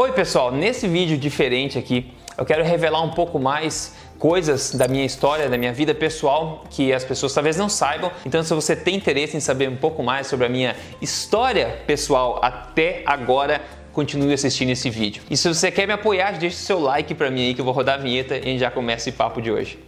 Oi 0.00 0.12
pessoal, 0.12 0.52
nesse 0.52 0.86
vídeo 0.86 1.18
diferente 1.18 1.76
aqui 1.76 2.12
eu 2.36 2.44
quero 2.44 2.62
revelar 2.62 3.02
um 3.02 3.10
pouco 3.10 3.36
mais 3.36 3.96
coisas 4.16 4.72
da 4.72 4.86
minha 4.86 5.04
história, 5.04 5.48
da 5.48 5.58
minha 5.58 5.72
vida 5.72 5.92
pessoal 5.92 6.62
que 6.70 6.92
as 6.92 7.02
pessoas 7.02 7.34
talvez 7.34 7.56
não 7.56 7.68
saibam. 7.68 8.12
Então, 8.24 8.40
se 8.44 8.54
você 8.54 8.76
tem 8.76 8.94
interesse 8.94 9.36
em 9.36 9.40
saber 9.40 9.68
um 9.68 9.74
pouco 9.74 10.00
mais 10.00 10.28
sobre 10.28 10.46
a 10.46 10.48
minha 10.48 10.76
história 11.02 11.82
pessoal 11.84 12.38
até 12.40 13.02
agora, 13.04 13.60
continue 13.92 14.32
assistindo 14.32 14.70
esse 14.70 14.88
vídeo. 14.88 15.20
E 15.28 15.36
se 15.36 15.52
você 15.52 15.68
quer 15.68 15.84
me 15.84 15.94
apoiar, 15.94 16.38
deixe 16.38 16.54
seu 16.54 16.78
like 16.78 17.12
para 17.16 17.28
mim 17.28 17.48
aí 17.48 17.54
que 17.54 17.60
eu 17.60 17.64
vou 17.64 17.74
rodar 17.74 17.96
a 17.96 18.00
vinheta 18.00 18.36
e 18.36 18.40
a 18.40 18.44
gente 18.44 18.60
já 18.60 18.70
começa 18.70 19.08
esse 19.08 19.18
papo 19.18 19.42
de 19.42 19.50
hoje. 19.50 19.80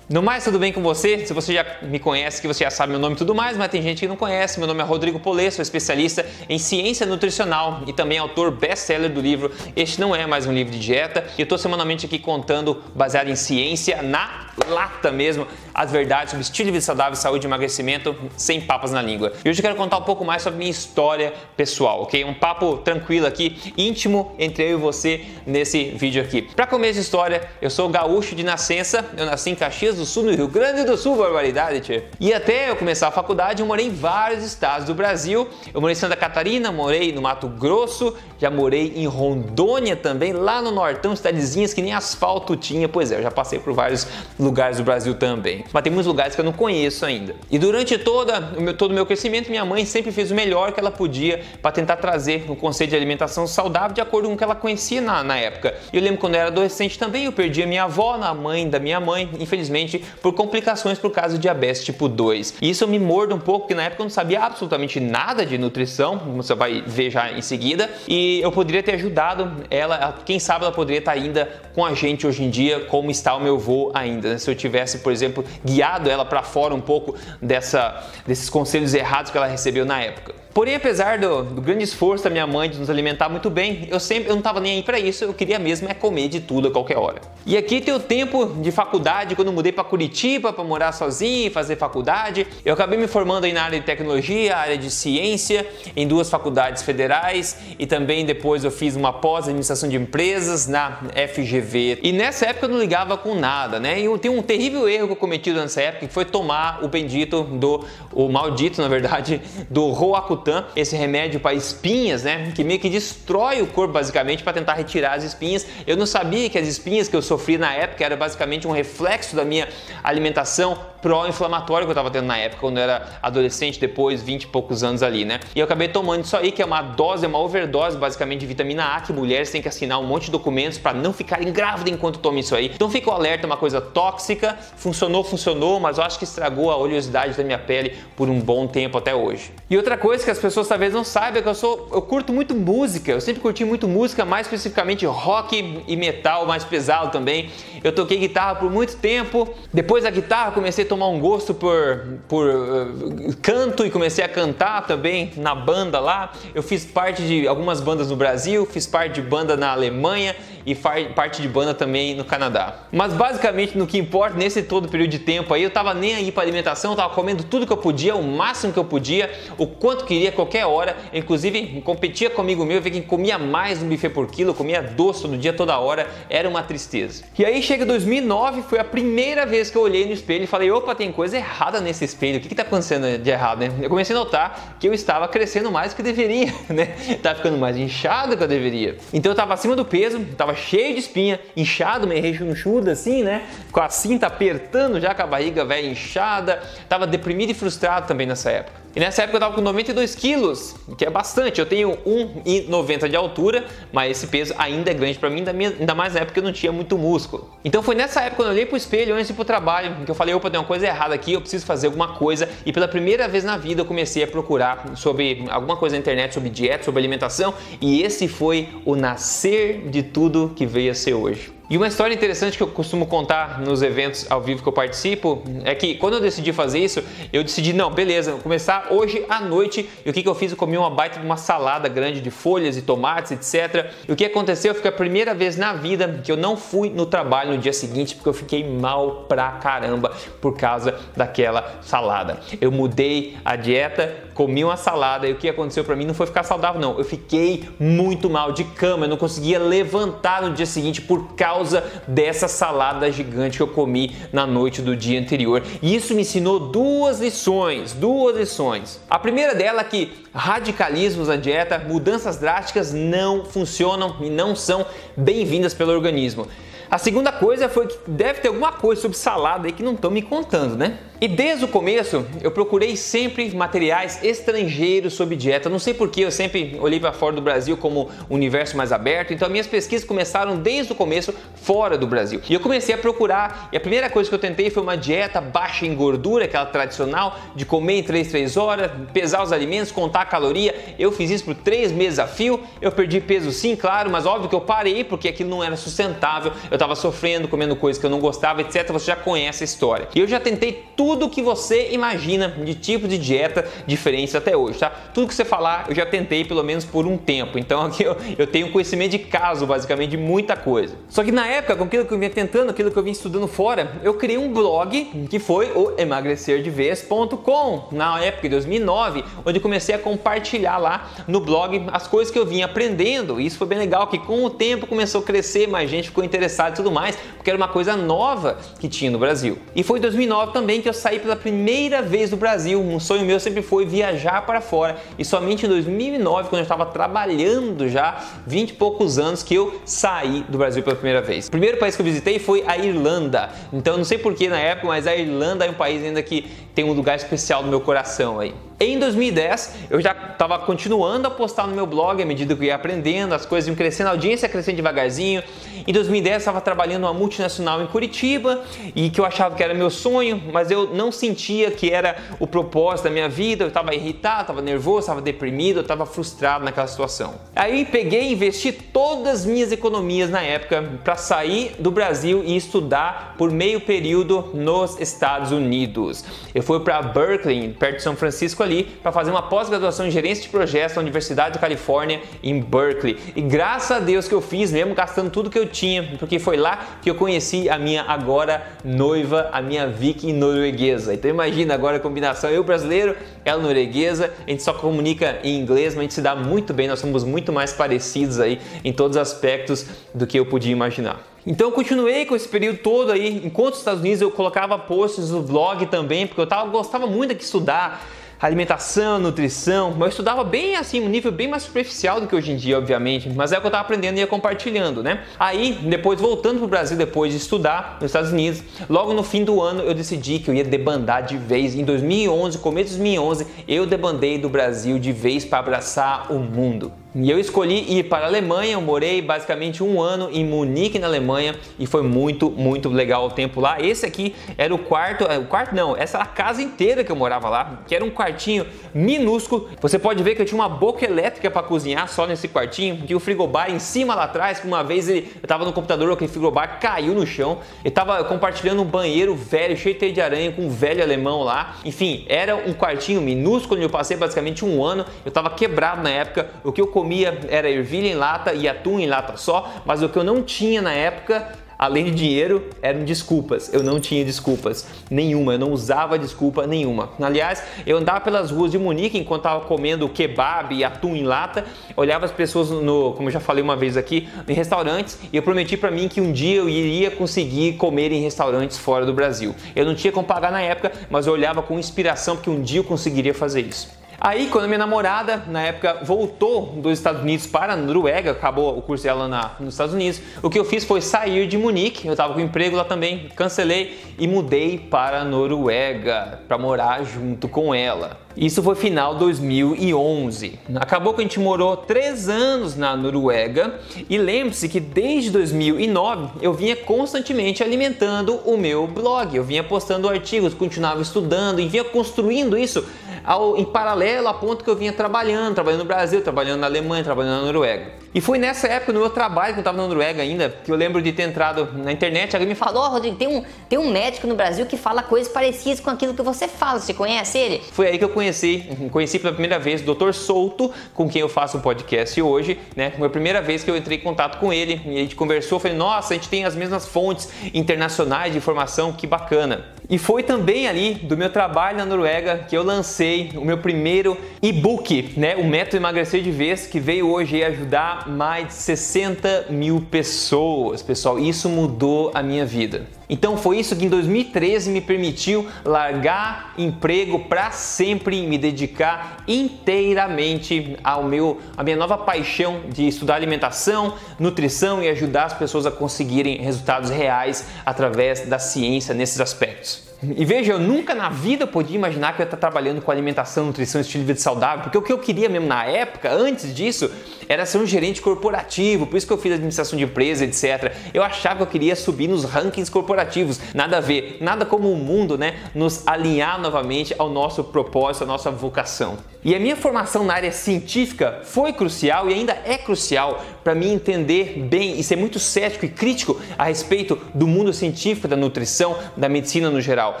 No 0.12 0.22
mais, 0.22 0.44
tudo 0.44 0.58
bem 0.58 0.74
com 0.74 0.82
você? 0.82 1.24
Se 1.24 1.32
você 1.32 1.54
já 1.54 1.64
me 1.80 1.98
conhece, 1.98 2.42
que 2.42 2.46
você 2.46 2.64
já 2.64 2.70
sabe 2.70 2.90
meu 2.90 3.00
nome 3.00 3.14
e 3.14 3.16
tudo 3.16 3.34
mais, 3.34 3.56
mas 3.56 3.70
tem 3.70 3.80
gente 3.80 4.00
que 4.00 4.06
não 4.06 4.14
conhece. 4.14 4.58
Meu 4.58 4.68
nome 4.68 4.82
é 4.82 4.84
Rodrigo 4.84 5.18
Polê, 5.18 5.50
sou 5.50 5.62
especialista 5.62 6.26
em 6.50 6.58
ciência 6.58 7.06
nutricional 7.06 7.80
e 7.86 7.94
também 7.94 8.18
autor 8.18 8.50
best-seller 8.50 9.10
do 9.10 9.22
livro 9.22 9.50
Este 9.74 9.98
Não 9.98 10.14
É 10.14 10.26
Mais 10.26 10.46
Um 10.46 10.52
Livro 10.52 10.70
de 10.70 10.78
Dieta. 10.78 11.24
E 11.38 11.40
eu 11.40 11.44
estou 11.44 11.56
semanalmente 11.56 12.04
aqui 12.04 12.18
contando, 12.18 12.82
baseado 12.94 13.28
em 13.28 13.36
ciência, 13.36 14.02
na 14.02 14.51
lata 14.68 15.10
mesmo, 15.10 15.46
as 15.74 15.90
verdades 15.90 16.30
sobre 16.30 16.42
estilo 16.42 16.66
de 16.66 16.72
vida 16.72 16.84
saudável, 16.84 17.16
saúde 17.16 17.46
e 17.46 17.48
emagrecimento, 17.48 18.14
sem 18.36 18.60
papas 18.60 18.92
na 18.92 19.00
língua. 19.00 19.32
E 19.44 19.48
hoje 19.48 19.60
eu 19.60 19.62
quero 19.62 19.76
contar 19.76 19.98
um 19.98 20.02
pouco 20.02 20.24
mais 20.24 20.42
sobre 20.42 20.58
minha 20.58 20.70
história 20.70 21.32
pessoal, 21.56 22.02
ok? 22.02 22.24
Um 22.24 22.34
papo 22.34 22.78
tranquilo 22.78 23.26
aqui, 23.26 23.72
íntimo 23.76 24.34
entre 24.38 24.64
eu 24.64 24.78
e 24.78 24.80
você 24.80 25.24
nesse 25.46 25.84
vídeo 25.90 26.22
aqui. 26.22 26.42
Para 26.42 26.66
começo 26.66 26.94
de 26.94 27.00
história, 27.00 27.48
eu 27.60 27.70
sou 27.70 27.88
gaúcho 27.88 28.34
de 28.34 28.42
nascença, 28.42 29.04
eu 29.16 29.26
nasci 29.26 29.50
em 29.50 29.54
Caxias 29.54 29.96
do 29.96 30.04
Sul, 30.04 30.24
no 30.24 30.34
Rio 30.34 30.48
Grande 30.48 30.84
do 30.84 30.96
Sul, 30.96 31.16
barbaridade. 31.16 32.04
E 32.20 32.32
até 32.32 32.70
eu 32.70 32.76
começar 32.76 33.08
a 33.08 33.10
faculdade, 33.10 33.62
eu 33.62 33.66
morei 33.66 33.86
em 33.86 33.94
vários 33.94 34.44
estados 34.44 34.86
do 34.86 34.94
Brasil. 34.94 35.48
Eu 35.72 35.80
morei 35.80 35.92
em 35.92 35.98
Santa 35.98 36.16
Catarina, 36.16 36.70
morei 36.70 37.12
no 37.12 37.22
Mato 37.22 37.48
Grosso, 37.48 38.16
já 38.42 38.50
morei 38.50 38.92
em 38.96 39.06
Rondônia 39.06 39.94
também, 39.94 40.32
lá 40.32 40.60
no 40.60 40.72
Nortão, 40.72 41.14
cidadezinhas 41.14 41.72
que 41.72 41.80
nem 41.80 41.92
asfalto 41.92 42.56
tinha. 42.56 42.88
Pois 42.88 43.12
é, 43.12 43.18
eu 43.18 43.22
já 43.22 43.30
passei 43.30 43.60
por 43.60 43.72
vários 43.72 44.04
lugares 44.36 44.78
do 44.78 44.82
Brasil 44.82 45.14
também. 45.14 45.64
Mas 45.72 45.82
tem 45.84 45.92
muitos 45.92 46.08
lugares 46.08 46.34
que 46.34 46.40
eu 46.40 46.44
não 46.44 46.52
conheço 46.52 47.06
ainda. 47.06 47.36
E 47.48 47.56
durante 47.56 47.96
toda 47.96 48.52
o 48.58 48.74
todo 48.74 48.90
o 48.90 48.94
meu 48.94 49.06
crescimento, 49.06 49.48
minha 49.48 49.64
mãe 49.64 49.84
sempre 49.84 50.10
fez 50.10 50.32
o 50.32 50.34
melhor 50.34 50.72
que 50.72 50.80
ela 50.80 50.90
podia 50.90 51.40
para 51.62 51.70
tentar 51.70 51.96
trazer 51.96 52.50
um 52.50 52.56
conceito 52.56 52.90
de 52.90 52.96
alimentação 52.96 53.46
saudável 53.46 53.94
de 53.94 54.00
acordo 54.00 54.26
com 54.26 54.34
o 54.34 54.36
que 54.36 54.42
ela 54.42 54.56
conhecia 54.56 55.00
na, 55.00 55.22
na 55.22 55.36
época. 55.36 55.76
Eu 55.92 56.02
lembro 56.02 56.18
quando 56.18 56.34
eu 56.34 56.40
era 56.40 56.48
adolescente 56.48 56.98
também, 56.98 57.26
eu 57.26 57.32
perdi 57.32 57.62
a 57.62 57.66
minha 57.66 57.84
avó, 57.84 58.18
a 58.20 58.34
mãe 58.34 58.68
da 58.68 58.80
minha 58.80 58.98
mãe, 58.98 59.30
infelizmente, 59.38 60.04
por 60.20 60.32
complicações 60.32 60.98
por 60.98 61.12
causa 61.12 61.36
de 61.36 61.42
diabetes 61.42 61.84
tipo 61.84 62.08
2. 62.08 62.54
E 62.60 62.70
isso 62.70 62.88
me 62.88 62.98
morda 62.98 63.36
um 63.36 63.38
pouco, 63.38 63.60
porque 63.60 63.74
na 63.74 63.84
época 63.84 64.02
eu 64.02 64.06
não 64.06 64.10
sabia 64.10 64.40
absolutamente 64.40 64.98
nada 64.98 65.46
de 65.46 65.56
nutrição, 65.56 66.18
como 66.18 66.42
você 66.42 66.56
vai 66.56 66.82
ver 66.84 67.08
já 67.08 67.30
em 67.30 67.40
seguida, 67.42 67.88
e 68.08 68.31
eu 68.40 68.52
poderia 68.52 68.82
ter 68.82 68.94
ajudado 68.94 69.64
ela, 69.70 70.18
quem 70.24 70.38
sabe 70.38 70.64
ela 70.64 70.74
poderia 70.74 70.98
estar 70.98 71.12
ainda 71.12 71.48
com 71.74 71.84
a 71.84 71.94
gente 71.94 72.26
hoje 72.26 72.42
em 72.42 72.50
dia, 72.50 72.80
como 72.86 73.10
está 73.10 73.34
o 73.34 73.40
meu 73.40 73.56
avô 73.56 73.90
ainda. 73.94 74.32
Né? 74.32 74.38
Se 74.38 74.50
eu 74.50 74.54
tivesse, 74.54 74.98
por 74.98 75.12
exemplo, 75.12 75.44
guiado 75.64 76.08
ela 76.08 76.24
para 76.24 76.42
fora 76.42 76.74
um 76.74 76.80
pouco 76.80 77.16
dessa, 77.40 78.02
desses 78.26 78.48
conselhos 78.48 78.94
errados 78.94 79.30
que 79.30 79.36
ela 79.36 79.46
recebeu 79.46 79.84
na 79.84 80.00
época. 80.00 80.41
Porém, 80.54 80.74
apesar 80.74 81.18
do, 81.18 81.44
do, 81.44 81.62
grande 81.62 81.82
esforço 81.82 82.24
da 82.24 82.28
minha 82.28 82.46
mãe 82.46 82.68
de 82.68 82.78
nos 82.78 82.90
alimentar 82.90 83.30
muito 83.30 83.48
bem, 83.48 83.88
eu 83.90 83.98
sempre 83.98 84.28
eu 84.28 84.34
não 84.34 84.40
estava 84.40 84.60
nem 84.60 84.76
aí 84.76 84.82
para 84.82 84.98
isso, 84.98 85.24
eu 85.24 85.32
queria 85.32 85.58
mesmo 85.58 85.88
é 85.88 85.94
comer 85.94 86.28
de 86.28 86.40
tudo 86.40 86.68
a 86.68 86.70
qualquer 86.70 86.98
hora. 86.98 87.22
E 87.46 87.56
aqui 87.56 87.80
tem 87.80 87.94
o 87.94 87.98
tempo 87.98 88.46
de 88.60 88.70
faculdade, 88.70 89.34
quando 89.34 89.48
eu 89.48 89.54
mudei 89.54 89.72
para 89.72 89.82
Curitiba 89.82 90.52
para 90.52 90.62
morar 90.62 90.92
sozinho 90.92 91.50
fazer 91.50 91.76
faculdade, 91.76 92.46
eu 92.64 92.74
acabei 92.74 92.98
me 92.98 93.06
formando 93.06 93.44
aí 93.44 93.52
na 93.52 93.62
área 93.62 93.80
de 93.80 93.86
tecnologia, 93.86 94.56
área 94.56 94.76
de 94.76 94.90
ciência, 94.90 95.66
em 95.96 96.06
duas 96.06 96.28
faculdades 96.28 96.82
federais 96.82 97.58
e 97.78 97.86
também 97.86 98.26
depois 98.26 98.62
eu 98.62 98.70
fiz 98.70 98.94
uma 98.94 99.12
pós-administração 99.12 99.88
de 99.88 99.96
empresas 99.96 100.68
na 100.68 100.98
FGV. 101.32 102.00
E 102.02 102.12
nessa 102.12 102.46
época 102.46 102.66
eu 102.66 102.70
não 102.70 102.78
ligava 102.78 103.16
com 103.16 103.34
nada, 103.34 103.80
né? 103.80 103.98
E 104.00 104.04
eu 104.04 104.18
tenho 104.18 104.36
um 104.36 104.42
terrível 104.42 104.86
erro 104.86 105.06
que 105.06 105.12
eu 105.12 105.16
cometi 105.16 105.50
nessa 105.50 105.80
época, 105.80 106.06
que 106.06 106.12
foi 106.12 106.26
tomar 106.26 106.84
o 106.84 106.88
bendito 106.88 107.42
do, 107.42 107.84
o 108.12 108.28
maldito, 108.28 108.82
na 108.82 108.88
verdade, 108.88 109.40
do 109.70 109.88
Roacutan 109.88 110.41
Esse 110.76 110.96
remédio 110.96 111.40
para 111.40 111.54
espinhas, 111.54 112.22
né, 112.22 112.52
que 112.54 112.64
meio 112.64 112.80
que 112.80 112.88
destrói 112.88 113.62
o 113.62 113.66
corpo 113.66 113.92
basicamente 113.92 114.42
para 114.42 114.52
tentar 114.52 114.74
retirar 114.74 115.14
as 115.14 115.24
espinhas. 115.24 115.66
Eu 115.86 115.96
não 115.96 116.06
sabia 116.06 116.48
que 116.48 116.58
as 116.58 116.66
espinhas 116.66 117.08
que 117.08 117.16
eu 117.16 117.22
sofri 117.22 117.58
na 117.58 117.72
época 117.72 118.04
era 118.04 118.16
basicamente 118.16 118.66
um 118.66 118.72
reflexo 118.72 119.36
da 119.36 119.44
minha 119.44 119.68
alimentação 120.02 120.91
pró-inflamatória 121.02 121.84
que 121.84 121.90
eu 121.90 121.92
estava 121.92 122.10
tendo 122.10 122.26
na 122.26 122.38
época, 122.38 122.60
quando 122.60 122.78
eu 122.78 122.84
era 122.84 123.18
adolescente, 123.20 123.78
depois 123.78 124.22
20 124.22 124.44
e 124.44 124.46
poucos 124.46 124.84
anos 124.84 125.02
ali, 125.02 125.24
né? 125.24 125.40
E 125.54 125.58
eu 125.58 125.64
acabei 125.64 125.88
tomando 125.88 126.24
isso 126.24 126.36
aí, 126.36 126.52
que 126.52 126.62
é 126.62 126.64
uma 126.64 126.80
dose, 126.80 127.26
uma 127.26 127.38
overdose 127.38 127.98
basicamente 127.98 128.40
de 128.40 128.46
vitamina 128.46 128.94
A, 128.94 129.00
que 129.00 129.12
mulheres 129.12 129.50
têm 129.50 129.60
que 129.60 129.68
assinar 129.68 129.98
um 129.98 130.04
monte 130.04 130.26
de 130.26 130.30
documentos 130.30 130.78
para 130.78 130.94
não 130.94 131.12
ficarem 131.12 131.52
grávidas 131.52 131.92
enquanto 131.92 132.20
tomam 132.20 132.38
isso 132.38 132.54
aí. 132.54 132.70
Então 132.72 132.88
fica 132.88 133.10
o 133.10 133.12
alerta, 133.12 133.44
é 133.44 133.46
uma 133.46 133.56
coisa 133.56 133.80
tóxica, 133.80 134.56
funcionou, 134.76 135.24
funcionou, 135.24 135.80
mas 135.80 135.98
eu 135.98 136.04
acho 136.04 136.18
que 136.18 136.24
estragou 136.24 136.70
a 136.70 136.76
oleosidade 136.76 137.36
da 137.36 137.42
minha 137.42 137.58
pele 137.58 137.96
por 138.16 138.28
um 138.28 138.40
bom 138.40 138.66
tempo 138.68 138.96
até 138.96 139.14
hoje. 139.14 139.50
E 139.68 139.76
outra 139.76 139.98
coisa 139.98 140.24
que 140.24 140.30
as 140.30 140.38
pessoas 140.38 140.68
talvez 140.68 140.94
não 140.94 141.02
saibam 141.02 141.40
é 141.40 141.42
que 141.42 141.48
eu 141.48 141.54
sou, 141.54 141.88
eu 141.92 142.02
curto 142.02 142.32
muito 142.32 142.54
música, 142.54 143.10
eu 143.10 143.20
sempre 143.20 143.42
curti 143.42 143.64
muito 143.64 143.88
música, 143.88 144.24
mais 144.24 144.46
especificamente 144.46 145.04
rock 145.04 145.82
e 145.86 145.96
metal 145.96 146.46
mais 146.46 146.62
pesado 146.64 147.10
também. 147.10 147.50
Eu 147.82 147.92
toquei 147.92 148.18
guitarra 148.18 148.54
por 148.54 148.70
muito 148.70 148.96
tempo, 148.96 149.48
depois 149.72 150.04
da 150.04 150.10
guitarra 150.10 150.52
comecei 150.52 150.84
a 150.84 150.91
tomar 150.92 151.08
um 151.08 151.18
gosto 151.18 151.54
por, 151.54 152.04
por 152.28 152.46
uh, 152.46 153.34
canto 153.40 153.86
e 153.86 153.90
comecei 153.90 154.22
a 154.22 154.28
cantar 154.28 154.86
também 154.86 155.32
na 155.38 155.54
banda 155.54 155.98
lá. 155.98 156.32
Eu 156.54 156.62
fiz 156.62 156.84
parte 156.84 157.22
de 157.22 157.48
algumas 157.48 157.80
bandas 157.80 158.10
no 158.10 158.16
Brasil, 158.16 158.66
fiz 158.66 158.86
parte 158.86 159.14
de 159.14 159.22
banda 159.22 159.56
na 159.56 159.72
Alemanha 159.72 160.36
e 160.64 160.74
parte 160.74 161.42
de 161.42 161.48
banda 161.48 161.74
também 161.74 162.14
no 162.14 162.24
Canadá. 162.24 162.76
Mas 162.90 163.12
basicamente 163.12 163.76
no 163.76 163.86
que 163.86 163.98
importa 163.98 164.36
nesse 164.36 164.62
todo 164.62 164.88
período 164.88 165.10
de 165.10 165.18
tempo 165.18 165.52
aí, 165.52 165.62
eu 165.62 165.70
tava 165.70 165.94
nem 165.94 166.14
aí 166.14 166.32
para 166.32 166.42
alimentação, 166.42 166.92
eu 166.92 166.96
tava 166.96 167.14
comendo 167.14 167.44
tudo 167.44 167.66
que 167.66 167.72
eu 167.72 167.76
podia, 167.76 168.14
o 168.14 168.22
máximo 168.22 168.72
que 168.72 168.78
eu 168.78 168.84
podia, 168.84 169.30
o 169.58 169.66
quanto 169.66 170.04
queria, 170.04 170.32
qualquer 170.32 170.66
hora. 170.66 170.96
Inclusive 171.12 171.80
competia 171.82 172.30
comigo 172.30 172.64
meu, 172.64 172.80
ver 172.80 172.90
quem 172.90 173.02
comia 173.02 173.38
mais 173.38 173.82
um 173.82 173.88
buffet 173.88 174.10
por 174.10 174.26
quilo, 174.28 174.54
comia 174.54 174.82
doce 174.82 175.22
todo 175.22 175.36
dia, 175.36 175.52
toda 175.52 175.78
hora, 175.78 176.08
era 176.28 176.48
uma 176.48 176.62
tristeza. 176.62 177.24
E 177.38 177.44
aí 177.44 177.62
chega 177.62 177.84
2009, 177.84 178.62
foi 178.62 178.78
a 178.78 178.84
primeira 178.84 179.44
vez 179.44 179.70
que 179.70 179.76
eu 179.76 179.82
olhei 179.82 180.06
no 180.06 180.12
espelho 180.12 180.44
e 180.44 180.46
falei, 180.46 180.70
opa, 180.70 180.94
tem 180.94 181.10
coisa 181.10 181.36
errada 181.36 181.80
nesse 181.80 182.04
espelho, 182.04 182.38
o 182.38 182.40
que, 182.40 182.48
que 182.48 182.54
tá 182.54 182.62
acontecendo 182.62 183.18
de 183.18 183.30
errado, 183.30 183.60
né? 183.60 183.72
Eu 183.80 183.88
comecei 183.88 184.14
a 184.14 184.18
notar 184.18 184.76
que 184.78 184.86
eu 184.86 184.94
estava 184.94 185.26
crescendo 185.28 185.70
mais 185.70 185.92
do 185.92 185.96
que 185.96 186.02
deveria, 186.02 186.52
né? 186.68 186.86
Tava 187.22 187.36
ficando 187.36 187.58
mais 187.58 187.76
inchado 187.76 188.30
do 188.30 188.36
que 188.36 188.42
eu 188.42 188.48
deveria. 188.48 188.96
Então 189.12 189.32
eu 189.32 189.36
tava 189.36 189.54
acima 189.54 189.74
do 189.74 189.84
peso, 189.84 190.20
tava 190.36 190.51
tava 190.52 190.56
cheio 190.56 190.94
de 190.94 191.00
espinha, 191.00 191.40
inchado, 191.56 192.06
meio 192.06 192.22
rechonchudo 192.22 192.90
assim, 192.90 193.22
né? 193.22 193.42
Com 193.70 193.80
a 193.80 193.88
cinta 193.88 194.26
apertando 194.26 195.00
já 195.00 195.14
com 195.14 195.22
a 195.22 195.26
barriga 195.26 195.64
velha 195.64 195.86
inchada, 195.86 196.62
tava 196.88 197.06
deprimido 197.06 197.50
e 197.50 197.54
frustrado 197.54 198.06
também 198.06 198.26
nessa 198.26 198.50
época. 198.50 198.81
E 198.94 199.00
nessa 199.00 199.22
época 199.22 199.36
eu 199.36 199.40
tava 199.40 199.54
com 199.54 199.60
92 199.62 200.14
quilos, 200.14 200.74
que 200.98 201.04
é 201.04 201.10
bastante. 201.10 201.58
Eu 201.58 201.66
tenho 201.66 201.96
1,90 202.06 203.08
de 203.08 203.16
altura, 203.16 203.64
mas 203.92 204.10
esse 204.10 204.26
peso 204.26 204.54
ainda 204.58 204.90
é 204.90 204.94
grande 204.94 205.18
para 205.18 205.30
mim, 205.30 205.42
ainda 205.78 205.94
mais 205.94 206.12
na 206.12 206.20
época 206.20 206.34
que 206.34 206.40
eu 206.40 206.44
não 206.44 206.52
tinha 206.52 206.70
muito 206.70 206.98
músculo. 206.98 207.50
Então 207.64 207.82
foi 207.82 207.94
nessa 207.94 208.20
época 208.20 208.36
quando 208.36 208.48
eu 208.48 208.52
olhei 208.52 208.66
pro 208.66 208.76
espelho 208.76 209.14
antes 209.14 209.28
de 209.28 209.32
ir 209.32 209.36
pro 209.36 209.44
trabalho, 209.44 210.04
que 210.04 210.10
eu 210.10 210.14
falei, 210.14 210.34
opa, 210.34 210.50
tem 210.50 210.60
uma 210.60 210.66
coisa 210.66 210.86
errada 210.86 211.14
aqui, 211.14 211.32
eu 211.32 211.40
preciso 211.40 211.64
fazer 211.64 211.86
alguma 211.86 212.08
coisa. 212.14 212.48
E 212.66 212.72
pela 212.72 212.86
primeira 212.86 213.26
vez 213.26 213.44
na 213.44 213.56
vida 213.56 213.80
eu 213.80 213.86
comecei 213.86 214.22
a 214.22 214.26
procurar 214.26 214.84
sobre 214.94 215.44
alguma 215.50 215.76
coisa 215.76 215.96
na 215.96 216.00
internet, 216.00 216.34
sobre 216.34 216.50
dieta, 216.50 216.84
sobre 216.84 217.00
alimentação. 217.00 217.54
E 217.80 218.02
esse 218.02 218.28
foi 218.28 218.68
o 218.84 218.94
nascer 218.94 219.88
de 219.88 220.02
tudo 220.02 220.52
que 220.54 220.66
veio 220.66 220.92
a 220.92 220.94
ser 220.94 221.14
hoje. 221.14 221.52
E 221.70 221.76
uma 221.76 221.86
história 221.86 222.12
interessante 222.12 222.56
que 222.56 222.62
eu 222.62 222.66
costumo 222.66 223.06
contar 223.06 223.60
nos 223.60 223.82
eventos 223.82 224.30
ao 224.30 224.42
vivo 224.42 224.62
que 224.62 224.68
eu 224.68 224.72
participo 224.72 225.42
é 225.64 225.74
que 225.74 225.94
quando 225.94 226.14
eu 226.14 226.20
decidi 226.20 226.52
fazer 226.52 226.80
isso, 226.80 227.02
eu 227.32 227.42
decidi, 227.42 227.72
não, 227.72 227.90
beleza, 227.90 228.32
vou 228.32 228.40
começar 228.40 228.88
hoje 228.90 229.24
à 229.28 229.40
noite. 229.40 229.88
E 230.04 230.10
o 230.10 230.12
que, 230.12 230.22
que 230.22 230.28
eu 230.28 230.34
fiz? 230.34 230.50
Eu 230.50 230.56
comi 230.58 230.76
uma 230.76 230.90
baita 230.90 231.18
de 231.18 231.24
uma 231.24 231.36
salada 231.36 231.88
grande 231.88 232.20
de 232.20 232.30
folhas 232.30 232.76
e 232.76 232.82
tomates, 232.82 233.32
etc. 233.32 233.90
E 234.06 234.12
o 234.12 234.16
que 234.16 234.24
aconteceu? 234.24 234.74
Foi 234.74 234.88
a 234.88 234.92
primeira 234.92 235.34
vez 235.34 235.56
na 235.56 235.72
vida 235.72 236.20
que 236.22 236.30
eu 236.30 236.36
não 236.36 236.56
fui 236.56 236.90
no 236.90 237.06
trabalho 237.06 237.52
no 237.52 237.58
dia 237.58 237.72
seguinte 237.72 238.16
porque 238.16 238.28
eu 238.28 238.34
fiquei 238.34 238.68
mal 238.68 239.24
pra 239.28 239.52
caramba 239.52 240.12
por 240.40 240.56
causa 240.56 240.98
daquela 241.16 241.78
salada. 241.80 242.40
Eu 242.60 242.70
mudei 242.70 243.38
a 243.44 243.56
dieta, 243.56 244.14
comi 244.34 244.64
uma 244.64 244.76
salada 244.76 245.26
e 245.26 245.32
o 245.32 245.36
que 245.36 245.48
aconteceu 245.48 245.84
para 245.84 245.96
mim 245.96 246.04
não 246.04 246.14
foi 246.14 246.26
ficar 246.26 246.42
saudável, 246.42 246.80
não. 246.80 246.98
Eu 246.98 247.04
fiquei 247.04 247.68
muito 247.78 248.28
mal 248.28 248.52
de 248.52 248.64
cama, 248.64 249.04
eu 249.04 249.10
não 249.10 249.16
conseguia 249.16 249.58
levantar 249.58 250.42
no 250.42 250.52
dia 250.52 250.66
seguinte 250.66 251.00
por 251.00 251.34
causa 251.34 251.84
dessa 252.06 252.48
salada 252.48 253.10
gigante 253.10 253.56
que 253.56 253.62
eu 253.62 253.68
comi 253.68 254.16
na 254.32 254.46
noite 254.46 254.82
do 254.82 254.96
dia 254.96 255.20
anterior. 255.20 255.62
E 255.80 255.94
isso 255.94 256.14
me 256.14 256.22
ensinou 256.22 256.58
duas 256.58 257.20
lições, 257.20 257.92
duas 257.92 258.36
lições. 258.36 259.00
A 259.08 259.18
primeira 259.18 259.54
dela 259.54 259.80
é 259.80 259.84
que 259.84 260.12
radicalismos 260.34 261.28
na 261.28 261.36
dieta, 261.36 261.78
mudanças 261.78 262.38
drásticas 262.38 262.92
não 262.92 263.44
funcionam 263.44 264.16
e 264.20 264.30
não 264.30 264.56
são 264.56 264.86
bem-vindas 265.16 265.74
pelo 265.74 265.92
organismo. 265.92 266.46
A 266.90 266.98
segunda 266.98 267.32
coisa 267.32 267.68
foi 267.68 267.86
que 267.86 267.98
deve 268.06 268.40
ter 268.40 268.48
alguma 268.48 268.72
coisa 268.72 269.00
sobre 269.00 269.16
salada 269.16 269.66
aí 269.66 269.72
que 269.72 269.82
não 269.82 269.94
estão 269.94 270.10
me 270.10 270.20
contando, 270.20 270.76
né? 270.76 270.98
E 271.22 271.28
desde 271.28 271.64
o 271.64 271.68
começo 271.68 272.26
eu 272.40 272.50
procurei 272.50 272.96
sempre 272.96 273.48
materiais 273.54 274.18
estrangeiros 274.24 275.14
sobre 275.14 275.36
dieta. 275.36 275.68
Não 275.68 275.78
sei 275.78 275.94
porque 275.94 276.22
eu 276.22 276.32
sempre 276.32 276.76
olhei 276.80 276.98
para 276.98 277.12
fora 277.12 277.32
do 277.32 277.40
Brasil 277.40 277.76
como 277.76 278.10
um 278.28 278.34
universo 278.34 278.76
mais 278.76 278.90
aberto, 278.90 279.32
então 279.32 279.48
minhas 279.48 279.68
pesquisas 279.68 280.04
começaram 280.04 280.56
desde 280.56 280.90
o 280.90 280.96
começo 280.96 281.32
fora 281.54 281.96
do 281.96 282.08
Brasil. 282.08 282.40
E 282.50 282.54
eu 282.54 282.58
comecei 282.58 282.92
a 282.92 282.98
procurar, 282.98 283.68
e 283.70 283.76
a 283.76 283.80
primeira 283.80 284.10
coisa 284.10 284.28
que 284.28 284.34
eu 284.34 284.38
tentei 284.40 284.68
foi 284.68 284.82
uma 284.82 284.96
dieta 284.96 285.40
baixa 285.40 285.86
em 285.86 285.94
gordura, 285.94 286.46
aquela 286.46 286.66
tradicional 286.66 287.38
de 287.54 287.64
comer 287.64 287.98
em 287.98 288.02
3, 288.02 288.26
3 288.26 288.56
horas, 288.56 288.90
pesar 289.12 289.44
os 289.44 289.52
alimentos, 289.52 289.92
contar 289.92 290.22
a 290.22 290.26
caloria. 290.26 290.74
Eu 290.98 291.12
fiz 291.12 291.30
isso 291.30 291.44
por 291.44 291.54
3 291.54 291.92
meses 291.92 292.18
a 292.18 292.26
fio, 292.26 292.58
eu 292.80 292.90
perdi 292.90 293.20
peso 293.20 293.52
sim, 293.52 293.76
claro, 293.76 294.10
mas 294.10 294.26
óbvio 294.26 294.48
que 294.48 294.56
eu 294.56 294.60
parei 294.60 295.04
porque 295.04 295.28
aquilo 295.28 295.50
não 295.50 295.62
era 295.62 295.76
sustentável. 295.76 296.52
Eu 296.68 296.74
estava 296.74 296.96
sofrendo, 296.96 297.46
comendo 297.46 297.76
coisas 297.76 298.00
que 298.00 298.06
eu 298.06 298.10
não 298.10 298.18
gostava, 298.18 298.60
etc. 298.60 298.90
Você 298.90 299.06
já 299.06 299.14
conhece 299.14 299.62
a 299.62 299.66
história. 299.66 300.08
E 300.16 300.18
eu 300.18 300.26
já 300.26 300.40
tentei 300.40 300.82
tudo 300.96 301.11
que 301.28 301.42
você 301.42 301.90
imagina 301.92 302.48
de 302.48 302.74
tipo 302.74 303.06
de 303.06 303.16
dieta 303.18 303.64
diferentes 303.86 304.34
até 304.34 304.56
hoje, 304.56 304.78
tá? 304.78 304.90
Tudo 304.90 305.28
que 305.28 305.34
você 305.34 305.44
falar, 305.44 305.86
eu 305.88 305.94
já 305.94 306.04
tentei 306.04 306.44
pelo 306.44 306.62
menos 306.62 306.84
por 306.84 307.06
um 307.06 307.16
tempo. 307.16 307.58
Então 307.58 307.82
aqui 307.86 308.02
eu, 308.02 308.16
eu 308.38 308.46
tenho 308.46 308.70
conhecimento 308.70 309.12
de 309.12 309.18
caso, 309.18 309.66
basicamente, 309.66 310.10
de 310.10 310.16
muita 310.16 310.56
coisa. 310.56 310.96
Só 311.08 311.22
que 311.22 311.30
na 311.32 311.46
época, 311.46 311.76
com 311.76 311.84
aquilo 311.84 312.04
que 312.04 312.12
eu 312.12 312.18
vinha 312.18 312.30
tentando, 312.30 312.70
aquilo 312.70 312.90
que 312.90 312.96
eu 312.96 313.02
vinha 313.02 313.12
estudando 313.12 313.46
fora, 313.46 313.92
eu 314.02 314.14
criei 314.14 314.38
um 314.38 314.52
blog 314.52 315.26
que 315.28 315.38
foi 315.38 315.70
o 315.72 315.94
emagrecerdevez.com, 315.98 317.88
na 317.92 318.20
época 318.20 318.42
de 318.42 318.48
2009, 318.50 319.24
onde 319.44 319.60
comecei 319.60 319.94
a 319.94 319.98
compartilhar 319.98 320.78
lá 320.78 321.10
no 321.28 321.40
blog 321.40 321.84
as 321.92 322.06
coisas 322.06 322.32
que 322.32 322.38
eu 322.38 322.46
vinha 322.46 322.66
aprendendo. 322.66 323.40
E 323.40 323.46
isso 323.46 323.58
foi 323.58 323.66
bem 323.66 323.78
legal, 323.78 324.06
que 324.06 324.18
com 324.18 324.44
o 324.44 324.50
tempo 324.50 324.86
começou 324.86 325.20
a 325.20 325.24
crescer, 325.24 325.68
mais 325.68 325.90
gente 325.90 326.08
ficou 326.08 326.24
interessada 326.24 326.70
e 326.70 326.74
tudo 326.74 326.90
mais, 326.90 327.16
porque 327.36 327.50
era 327.50 327.56
uma 327.56 327.68
coisa 327.68 327.96
nova 327.96 328.58
que 328.80 328.88
tinha 328.88 329.10
no 329.10 329.18
Brasil. 329.18 329.58
E 329.74 329.82
foi 329.82 329.98
em 329.98 330.02
2009 330.02 330.52
também 330.52 330.80
que 330.80 330.88
eu 330.88 330.92
saí 331.02 331.18
pela 331.18 331.34
primeira 331.34 332.00
vez 332.00 332.30
do 332.30 332.36
Brasil. 332.36 332.80
Um 332.80 333.00
sonho 333.00 333.24
meu 333.24 333.40
sempre 333.40 333.60
foi 333.60 333.84
viajar 333.84 334.46
para 334.46 334.60
fora. 334.60 334.96
E 335.18 335.24
somente 335.24 335.66
em 335.66 335.68
2009, 335.68 336.48
quando 336.48 336.60
eu 336.60 336.62
estava 336.62 336.86
trabalhando 336.86 337.88
já 337.88 338.24
20 338.46 338.70
e 338.70 338.72
poucos 338.74 339.18
anos, 339.18 339.42
que 339.42 339.54
eu 339.54 339.80
saí 339.84 340.44
do 340.48 340.56
Brasil 340.56 340.82
pela 340.82 340.94
primeira 340.94 341.20
vez. 341.20 341.48
O 341.48 341.50
primeiro 341.50 341.76
país 341.78 341.96
que 341.96 342.02
eu 342.02 342.06
visitei 342.06 342.38
foi 342.38 342.62
a 342.66 342.78
Irlanda. 342.78 343.50
Então 343.72 343.96
não 343.96 344.04
sei 344.04 344.16
porquê 344.16 344.48
na 344.48 344.58
época, 344.58 344.86
mas 344.86 345.06
a 345.06 345.16
Irlanda 345.16 345.66
é 345.66 345.70
um 345.70 345.74
país 345.74 346.02
ainda 346.04 346.22
que 346.22 346.48
tem 346.74 346.84
um 346.84 346.92
lugar 346.92 347.16
especial 347.16 347.62
no 347.62 347.68
meu 347.68 347.80
coração 347.80 348.38
aí. 348.38 348.54
Em 348.84 348.98
2010, 348.98 349.74
eu 349.90 350.00
já 350.00 350.10
estava 350.10 350.58
continuando 350.58 351.28
a 351.28 351.30
postar 351.30 351.68
no 351.68 351.72
meu 351.74 351.86
blog 351.86 352.20
à 352.20 352.26
medida 352.26 352.52
que 352.52 352.62
eu 352.62 352.66
ia 352.66 352.74
aprendendo, 352.74 353.32
as 353.32 353.46
coisas 353.46 353.68
iam 353.68 353.76
crescendo, 353.76 354.08
a 354.08 354.10
audiência 354.10 354.48
crescendo 354.48 354.74
devagarzinho. 354.74 355.40
Em 355.86 355.92
2010, 355.92 356.34
eu 356.34 356.38
estava 356.38 356.60
trabalhando 356.60 357.02
numa 357.02 357.14
multinacional 357.14 357.80
em 357.80 357.86
Curitiba 357.86 358.60
e 358.96 359.08
que 359.08 359.20
eu 359.20 359.24
achava 359.24 359.54
que 359.54 359.62
era 359.62 359.72
meu 359.72 359.88
sonho, 359.88 360.42
mas 360.52 360.68
eu 360.68 360.92
não 360.92 361.12
sentia 361.12 361.70
que 361.70 361.90
era 361.90 362.16
o 362.40 362.46
propósito 362.46 363.04
da 363.04 363.10
minha 363.10 363.28
vida. 363.28 363.62
Eu 363.62 363.68
estava 363.68 363.94
irritado, 363.94 364.40
estava 364.40 364.60
nervoso, 364.60 365.00
estava 365.00 365.20
deprimido, 365.20 365.76
eu 365.76 365.82
estava 365.82 366.04
frustrado 366.04 366.64
naquela 366.64 366.88
situação. 366.88 367.34
Aí 367.54 367.84
peguei 367.84 368.30
e 368.30 368.32
investi 368.32 368.72
todas 368.72 369.42
as 369.42 369.46
minhas 369.46 369.70
economias 369.70 370.28
na 370.28 370.42
época 370.42 370.82
para 371.04 371.14
sair 371.14 371.76
do 371.78 371.92
Brasil 371.92 372.42
e 372.44 372.56
estudar 372.56 373.36
por 373.38 373.48
meio 373.52 373.80
período 373.80 374.50
nos 374.52 375.00
Estados 375.00 375.52
Unidos. 375.52 376.24
Eu 376.52 376.64
fui 376.64 376.80
para 376.80 377.00
Berkeley, 377.00 377.68
perto 377.78 377.98
de 377.98 378.02
São 378.02 378.16
Francisco 378.16 378.62
ali 378.62 378.71
ali 378.72 378.84
para 378.84 379.12
fazer 379.12 379.30
uma 379.30 379.42
pós-graduação 379.42 380.06
em 380.06 380.10
gerência 380.10 380.42
de 380.42 380.48
projetos 380.48 380.96
na 380.96 381.02
Universidade 381.02 381.54
da 381.54 381.60
Califórnia 381.60 382.20
em 382.42 382.60
Berkeley. 382.60 383.18
E 383.36 383.40
graças 383.42 383.90
a 383.90 384.00
Deus 384.00 384.26
que 384.26 384.34
eu 384.34 384.40
fiz, 384.40 384.72
mesmo 384.72 384.94
gastando 384.94 385.30
tudo 385.30 385.50
que 385.50 385.58
eu 385.58 385.68
tinha, 385.68 386.16
porque 386.18 386.38
foi 386.38 386.56
lá 386.56 386.98
que 387.02 387.10
eu 387.10 387.14
conheci 387.14 387.68
a 387.68 387.78
minha 387.78 388.02
agora 388.02 388.66
noiva, 388.84 389.50
a 389.52 389.60
minha 389.60 389.86
viking 389.86 390.32
norueguesa. 390.32 391.14
Então 391.14 391.30
imagina 391.30 391.74
agora 391.74 391.98
a 391.98 392.00
combinação, 392.00 392.50
eu 392.50 392.64
brasileiro, 392.64 393.14
ela 393.44 393.62
norueguesa, 393.62 394.32
a 394.46 394.50
gente 394.50 394.62
só 394.62 394.72
comunica 394.72 395.38
em 395.44 395.58
inglês, 395.58 395.94
mas 395.94 395.98
a 395.98 396.02
gente 396.02 396.14
se 396.14 396.22
dá 396.22 396.34
muito 396.34 396.72
bem, 396.72 396.88
nós 396.88 396.98
somos 396.98 397.22
muito 397.24 397.52
mais 397.52 397.72
parecidos 397.72 398.40
aí 398.40 398.60
em 398.82 398.92
todos 398.92 399.16
os 399.16 399.22
aspectos 399.22 399.86
do 400.14 400.26
que 400.26 400.38
eu 400.38 400.46
podia 400.46 400.72
imaginar. 400.72 401.32
Então 401.44 401.68
eu 401.68 401.72
continuei 401.72 402.24
com 402.24 402.36
esse 402.36 402.46
período 402.46 402.78
todo 402.78 403.10
aí, 403.10 403.42
enquanto 403.44 403.70
nos 403.70 403.78
Estados 403.78 404.00
Unidos 404.00 404.22
eu 404.22 404.30
colocava 404.30 404.78
posts 404.78 405.30
no 405.30 405.42
blog 405.42 405.86
também, 405.86 406.24
porque 406.24 406.40
eu 406.40 406.46
tava, 406.46 406.70
gostava 406.70 407.06
muito 407.06 407.34
de 407.34 407.42
estudar 407.42 408.06
alimentação, 408.46 409.18
nutrição, 409.18 409.92
mas 409.92 410.00
eu 410.00 410.08
estudava 410.08 410.42
bem 410.42 410.76
assim, 410.76 411.00
um 411.00 411.08
nível 411.08 411.30
bem 411.30 411.48
mais 411.48 411.62
superficial 411.62 412.20
do 412.20 412.26
que 412.26 412.34
hoje 412.34 412.52
em 412.52 412.56
dia, 412.56 412.76
obviamente, 412.76 413.28
mas 413.28 413.52
é 413.52 413.58
o 413.58 413.60
que 413.60 413.66
eu 413.66 413.68
estava 413.68 413.84
aprendendo 413.84 414.16
e 414.16 414.20
ia 414.20 414.26
compartilhando, 414.26 415.02
né? 415.02 415.22
Aí, 415.38 415.78
depois 415.82 416.20
voltando 416.20 416.58
para 416.58 416.64
o 416.64 416.68
Brasil 416.68 416.96
depois 416.96 417.32
de 417.32 417.38
estudar 417.38 417.98
nos 418.00 418.10
Estados 418.10 418.32
Unidos, 418.32 418.62
logo 418.88 419.12
no 419.12 419.22
fim 419.22 419.44
do 419.44 419.60
ano 419.60 419.82
eu 419.82 419.94
decidi 419.94 420.38
que 420.38 420.50
eu 420.50 420.54
ia 420.54 420.64
debandar 420.64 421.22
de 421.22 421.36
vez. 421.36 421.74
Em 421.74 421.84
2011, 421.84 422.58
começo 422.58 422.90
de 422.90 422.96
2011, 422.96 423.46
eu 423.68 423.86
debandei 423.86 424.38
do 424.38 424.48
Brasil 424.48 424.98
de 424.98 425.12
vez 425.12 425.44
para 425.44 425.58
abraçar 425.58 426.32
o 426.32 426.38
mundo. 426.38 427.01
E 427.14 427.30
eu 427.30 427.38
escolhi 427.38 427.98
ir 427.98 428.04
para 428.04 428.24
a 428.24 428.26
Alemanha, 428.26 428.72
eu 428.72 428.80
morei 428.80 429.20
basicamente 429.20 429.82
um 429.82 430.00
ano 430.00 430.30
em 430.32 430.46
Munique, 430.46 430.98
na 430.98 431.06
Alemanha, 431.06 431.54
e 431.78 431.86
foi 431.86 432.02
muito, 432.02 432.50
muito 432.50 432.88
legal 432.88 433.26
o 433.26 433.30
tempo 433.30 433.60
lá. 433.60 433.78
Esse 433.78 434.06
aqui 434.06 434.34
era 434.56 434.74
o 434.74 434.78
quarto, 434.78 435.24
é, 435.24 435.36
o 435.36 435.44
quarto 435.44 435.74
não, 435.74 435.94
essa 435.94 436.16
era 436.16 436.24
a 436.24 436.26
casa 436.26 436.62
inteira 436.62 437.04
que 437.04 437.12
eu 437.12 437.16
morava 437.16 437.50
lá, 437.50 437.82
que 437.86 437.94
era 437.94 438.02
um 438.02 438.08
quartinho 438.08 438.66
minúsculo. 438.94 439.68
Você 439.82 439.98
pode 439.98 440.22
ver 440.22 440.34
que 440.34 440.40
eu 440.40 440.46
tinha 440.46 440.58
uma 440.58 440.70
boca 440.70 441.04
elétrica 441.04 441.50
para 441.50 441.62
cozinhar 441.62 442.08
só 442.08 442.26
nesse 442.26 442.48
quartinho, 442.48 443.02
tinha 443.06 443.14
o 443.14 443.20
frigobar 443.20 443.70
em 443.70 443.78
cima 443.78 444.14
lá 444.14 444.24
atrás, 444.24 444.60
que 444.60 444.66
uma 444.66 444.82
vez 444.82 445.06
ele, 445.06 445.30
eu 445.34 445.42
estava 445.42 445.66
no 445.66 445.72
computador, 445.74 446.10
aquele 446.10 446.30
frigobar 446.30 446.80
caiu 446.80 447.12
no 447.12 447.26
chão, 447.26 447.58
eu 447.84 447.90
estava 447.90 448.24
compartilhando 448.24 448.80
um 448.80 448.86
banheiro 448.86 449.34
velho, 449.34 449.76
cheio 449.76 449.98
de 449.98 450.20
aranha, 450.22 450.50
com 450.50 450.62
um 450.62 450.70
velho 450.70 451.02
alemão 451.02 451.42
lá. 451.42 451.76
Enfim, 451.84 452.24
era 452.26 452.56
um 452.56 452.72
quartinho 452.72 453.20
minúsculo, 453.20 453.76
onde 453.76 453.84
eu 453.84 453.90
passei 453.90 454.16
basicamente 454.16 454.64
um 454.64 454.82
ano, 454.82 455.04
eu 455.26 455.28
estava 455.28 455.50
quebrado 455.50 456.02
na 456.02 456.08
época, 456.08 456.48
o 456.64 456.72
que 456.72 456.80
eu 456.80 457.01
comia 457.02 457.36
era 457.48 457.68
ervilha 457.68 458.06
em 458.06 458.14
lata 458.14 458.54
e 458.54 458.68
atum 458.68 459.00
em 459.00 459.06
lata 459.06 459.36
só, 459.36 459.72
mas 459.84 460.02
o 460.04 460.08
que 460.08 460.16
eu 460.16 460.22
não 460.22 460.40
tinha 460.40 460.80
na 460.80 460.92
época 460.92 461.60
além 461.82 462.04
de 462.04 462.12
dinheiro, 462.12 462.70
eram 462.80 463.04
desculpas. 463.04 463.74
Eu 463.74 463.82
não 463.82 463.98
tinha 463.98 464.24
desculpas 464.24 464.86
nenhuma, 465.10 465.54
eu 465.54 465.58
não 465.58 465.72
usava 465.72 466.16
desculpa 466.16 466.64
nenhuma. 466.64 467.10
Aliás, 467.20 467.60
eu 467.84 467.98
andava 467.98 468.20
pelas 468.20 468.52
ruas 468.52 468.70
de 468.70 468.78
Munique 468.78 469.18
enquanto 469.18 469.40
estava 469.40 469.64
comendo 469.64 470.08
kebab 470.08 470.72
e 470.72 470.84
atum 470.84 471.16
em 471.16 471.24
lata, 471.24 471.64
olhava 471.96 472.24
as 472.24 472.30
pessoas 472.30 472.70
no, 472.70 473.14
como 473.14 473.26
eu 473.26 473.32
já 473.32 473.40
falei 473.40 473.64
uma 473.64 473.74
vez 473.74 473.96
aqui, 473.96 474.28
em 474.46 474.52
restaurantes 474.52 475.18
e 475.32 475.36
eu 475.36 475.42
prometi 475.42 475.76
para 475.76 475.90
mim 475.90 476.06
que 476.06 476.20
um 476.20 476.30
dia 476.30 476.58
eu 476.58 476.68
iria 476.68 477.10
conseguir 477.10 477.72
comer 477.72 478.12
em 478.12 478.22
restaurantes 478.22 478.78
fora 478.78 479.04
do 479.04 479.12
Brasil. 479.12 479.52
Eu 479.74 479.84
não 479.84 479.96
tinha 479.96 480.12
como 480.12 480.24
pagar 480.24 480.52
na 480.52 480.62
época, 480.62 480.92
mas 481.10 481.26
eu 481.26 481.32
olhava 481.32 481.62
com 481.62 481.80
inspiração 481.80 482.36
porque 482.36 482.48
um 482.48 482.62
dia 482.62 482.78
eu 482.78 482.84
conseguiria 482.84 483.34
fazer 483.34 483.62
isso. 483.62 484.01
Aí, 484.24 484.46
quando 484.46 484.68
minha 484.68 484.78
namorada, 484.78 485.42
na 485.48 485.62
época, 485.62 485.98
voltou 486.04 486.66
dos 486.76 486.92
Estados 486.92 487.22
Unidos 487.22 487.44
para 487.44 487.72
a 487.72 487.76
Noruega, 487.76 488.30
acabou 488.30 488.78
o 488.78 488.80
curso 488.80 489.02
dela 489.02 489.26
na, 489.26 489.56
nos 489.58 489.74
Estados 489.74 489.92
Unidos, 489.92 490.22
o 490.40 490.48
que 490.48 490.60
eu 490.60 490.64
fiz 490.64 490.84
foi 490.84 491.00
sair 491.00 491.48
de 491.48 491.58
Munique, 491.58 492.06
eu 492.06 492.12
estava 492.12 492.32
com 492.32 492.38
emprego 492.38 492.76
lá 492.76 492.84
também, 492.84 493.28
cancelei 493.34 493.98
e 494.16 494.28
mudei 494.28 494.78
para 494.78 495.22
a 495.22 495.24
Noruega 495.24 496.38
para 496.46 496.56
morar 496.56 497.02
junto 497.02 497.48
com 497.48 497.74
ela. 497.74 498.22
Isso 498.36 498.62
foi 498.62 498.74
final 498.74 499.16
2011. 499.16 500.58
Acabou 500.76 501.12
que 501.12 501.20
a 501.20 501.24
gente 501.24 501.38
morou 501.38 501.76
três 501.76 502.28
anos 502.28 502.76
na 502.76 502.96
Noruega 502.96 503.74
e 504.08 504.16
lembre-se 504.16 504.68
que 504.68 504.80
desde 504.80 505.30
2009 505.30 506.38
eu 506.40 506.54
vinha 506.54 506.74
constantemente 506.74 507.62
alimentando 507.62 508.36
o 508.46 508.56
meu 508.56 508.86
blog, 508.86 509.36
eu 509.36 509.44
vinha 509.44 509.62
postando 509.62 510.08
artigos, 510.08 510.54
continuava 510.54 511.02
estudando 511.02 511.60
e 511.60 511.68
vinha 511.68 511.84
construindo 511.84 512.56
isso 512.56 512.86
ao, 513.24 513.56
em 513.56 513.64
paralelo 513.64 514.28
a 514.28 514.34
ponto 514.34 514.64
que 514.64 514.70
eu 514.70 514.76
vinha 514.76 514.92
trabalhando, 514.92 515.54
trabalhando 515.54 515.80
no 515.80 515.86
Brasil, 515.86 516.22
trabalhando 516.22 516.60
na 516.60 516.66
Alemanha, 516.66 517.04
trabalhando 517.04 517.40
na 517.40 517.46
Noruega. 517.46 518.02
E 518.14 518.20
foi 518.20 518.36
nessa 518.36 518.66
época, 518.68 518.92
no 518.92 519.00
meu 519.00 519.08
trabalho, 519.08 519.54
que 519.54 519.60
eu 519.60 519.62
estava 519.62 519.76
na 519.76 519.88
Noruega 519.88 520.22
ainda, 520.22 520.50
que 520.50 520.70
eu 520.70 520.76
lembro 520.76 521.00
de 521.00 521.12
ter 521.12 521.22
entrado 521.22 521.70
na 521.72 521.90
internet, 521.90 522.34
alguém 522.34 522.48
me 522.48 522.54
falou, 522.54 522.84
oh, 522.84 522.88
Rodrigo, 522.90 523.16
tem 523.16 523.26
um, 523.26 523.42
tem 523.68 523.78
um 523.78 523.90
médico 523.90 524.26
no 524.26 524.34
Brasil 524.34 524.66
que 524.66 524.76
fala 524.76 525.02
coisas 525.02 525.32
parecidas 525.32 525.80
com 525.80 525.88
aquilo 525.88 526.12
que 526.12 526.22
você 526.22 526.46
fala, 526.46 526.78
você 526.78 526.92
conhece 526.92 527.38
ele? 527.38 527.62
Foi 527.72 527.86
aí 527.86 527.98
que 527.98 528.04
eu 528.04 528.10
conheci, 528.10 528.68
conheci 528.90 529.18
pela 529.18 529.32
primeira 529.32 529.58
vez 529.58 529.80
o 529.80 529.94
Dr. 529.94 530.12
Souto, 530.12 530.70
com 530.94 531.08
quem 531.08 531.22
eu 531.22 531.28
faço 531.28 531.56
o 531.56 531.60
podcast 531.60 532.20
hoje, 532.20 532.60
né? 532.76 532.90
Foi 532.90 533.06
a 533.06 533.10
primeira 533.10 533.40
vez 533.40 533.64
que 533.64 533.70
eu 533.70 533.76
entrei 533.76 533.96
em 533.96 534.02
contato 534.02 534.38
com 534.38 534.52
ele, 534.52 534.80
e 534.84 534.96
a 534.96 535.00
gente 535.00 535.16
conversou, 535.16 535.58
falei, 535.58 535.76
nossa, 535.76 536.12
a 536.12 536.16
gente 536.16 536.28
tem 536.28 536.44
as 536.44 536.54
mesmas 536.54 536.86
fontes 536.86 537.30
internacionais 537.54 538.32
de 538.32 538.38
informação, 538.38 538.92
que 538.92 539.06
bacana. 539.06 539.64
E 539.92 539.98
foi 539.98 540.22
também 540.22 540.66
ali 540.66 540.94
do 540.94 541.18
meu 541.18 541.28
trabalho 541.28 541.76
na 541.76 541.84
Noruega 541.84 542.46
que 542.48 542.56
eu 542.56 542.62
lancei 542.62 543.30
o 543.34 543.44
meu 543.44 543.58
primeiro 543.58 544.16
e-book, 544.40 545.12
né? 545.18 545.36
O 545.36 545.44
Método 545.44 545.76
Emagrecer 545.76 546.22
de 546.22 546.30
Vez, 546.30 546.66
que 546.66 546.80
veio 546.80 547.10
hoje 547.10 547.44
ajudar 547.44 548.08
mais 548.08 548.48
de 548.48 548.54
60 548.54 549.48
mil 549.50 549.82
pessoas, 549.90 550.80
pessoal. 550.80 551.18
Isso 551.18 551.46
mudou 551.46 552.10
a 552.14 552.22
minha 552.22 552.46
vida. 552.46 552.86
Então 553.12 553.36
foi 553.36 553.58
isso 553.58 553.76
que 553.76 553.84
em 553.84 553.90
2013 553.90 554.70
me 554.70 554.80
permitiu 554.80 555.46
largar 555.66 556.54
emprego 556.56 557.18
para 557.18 557.50
sempre 557.50 558.16
e 558.16 558.26
me 558.26 558.38
dedicar 558.38 559.22
inteiramente 559.28 560.78
ao 560.82 561.04
meu 561.04 561.38
a 561.54 561.62
minha 561.62 561.76
nova 561.76 561.98
paixão 561.98 562.62
de 562.70 562.88
estudar 562.88 563.16
alimentação, 563.16 563.96
nutrição 564.18 564.82
e 564.82 564.88
ajudar 564.88 565.24
as 565.24 565.34
pessoas 565.34 565.66
a 565.66 565.70
conseguirem 565.70 566.38
resultados 566.38 566.88
reais 566.88 567.48
através 567.66 568.26
da 568.26 568.38
ciência 568.38 568.94
nesses 568.94 569.20
aspectos. 569.20 569.91
E 570.02 570.24
veja, 570.24 570.54
eu 570.54 570.58
nunca 570.58 570.96
na 570.96 571.08
vida 571.08 571.46
podia 571.46 571.76
imaginar 571.76 572.14
que 572.14 572.20
eu 572.20 572.24
ia 572.24 572.26
estar 572.26 572.36
trabalhando 572.36 572.82
com 572.82 572.90
alimentação, 572.90 573.46
nutrição, 573.46 573.80
estilo 573.80 574.02
de 574.02 574.08
vida 574.08 574.20
saudável, 574.20 574.64
porque 574.64 574.76
o 574.76 574.82
que 574.82 574.92
eu 574.92 574.98
queria 574.98 575.28
mesmo 575.28 575.46
na 575.46 575.64
época, 575.64 576.12
antes 576.12 576.52
disso, 576.52 576.90
era 577.28 577.46
ser 577.46 577.58
um 577.58 577.66
gerente 577.66 578.02
corporativo, 578.02 578.84
por 578.84 578.96
isso 578.96 579.06
que 579.06 579.12
eu 579.12 579.18
fiz 579.18 579.32
administração 579.32 579.78
de 579.78 579.84
empresa, 579.84 580.24
etc. 580.24 580.74
Eu 580.92 581.04
achava 581.04 581.36
que 581.36 581.42
eu 581.42 581.46
queria 581.46 581.76
subir 581.76 582.08
nos 582.08 582.24
rankings 582.24 582.70
corporativos, 582.70 583.38
nada 583.54 583.76
a 583.76 583.80
ver, 583.80 584.18
nada 584.20 584.44
como 584.44 584.72
o 584.72 584.76
mundo, 584.76 585.16
né, 585.16 585.36
nos 585.54 585.86
alinhar 585.86 586.40
novamente 586.40 586.92
ao 586.98 587.08
nosso 587.08 587.44
propósito, 587.44 588.02
à 588.02 588.06
nossa 588.06 588.28
vocação. 588.28 588.98
E 589.24 589.36
a 589.36 589.38
minha 589.38 589.54
formação 589.54 590.04
na 590.04 590.14
área 590.14 590.32
científica 590.32 591.20
foi 591.22 591.52
crucial 591.52 592.10
e 592.10 592.14
ainda 592.14 592.36
é 592.44 592.58
crucial 592.58 593.24
para 593.42 593.54
mim 593.54 593.72
entender 593.72 594.38
bem 594.48 594.78
e 594.78 594.82
ser 594.82 594.96
muito 594.96 595.18
cético 595.18 595.64
e 595.64 595.68
crítico 595.68 596.20
a 596.38 596.44
respeito 596.44 596.98
do 597.14 597.26
mundo 597.26 597.52
científico, 597.52 598.08
da 598.08 598.16
nutrição, 598.16 598.76
da 598.96 599.08
medicina 599.08 599.50
no 599.50 599.60
geral. 599.60 600.00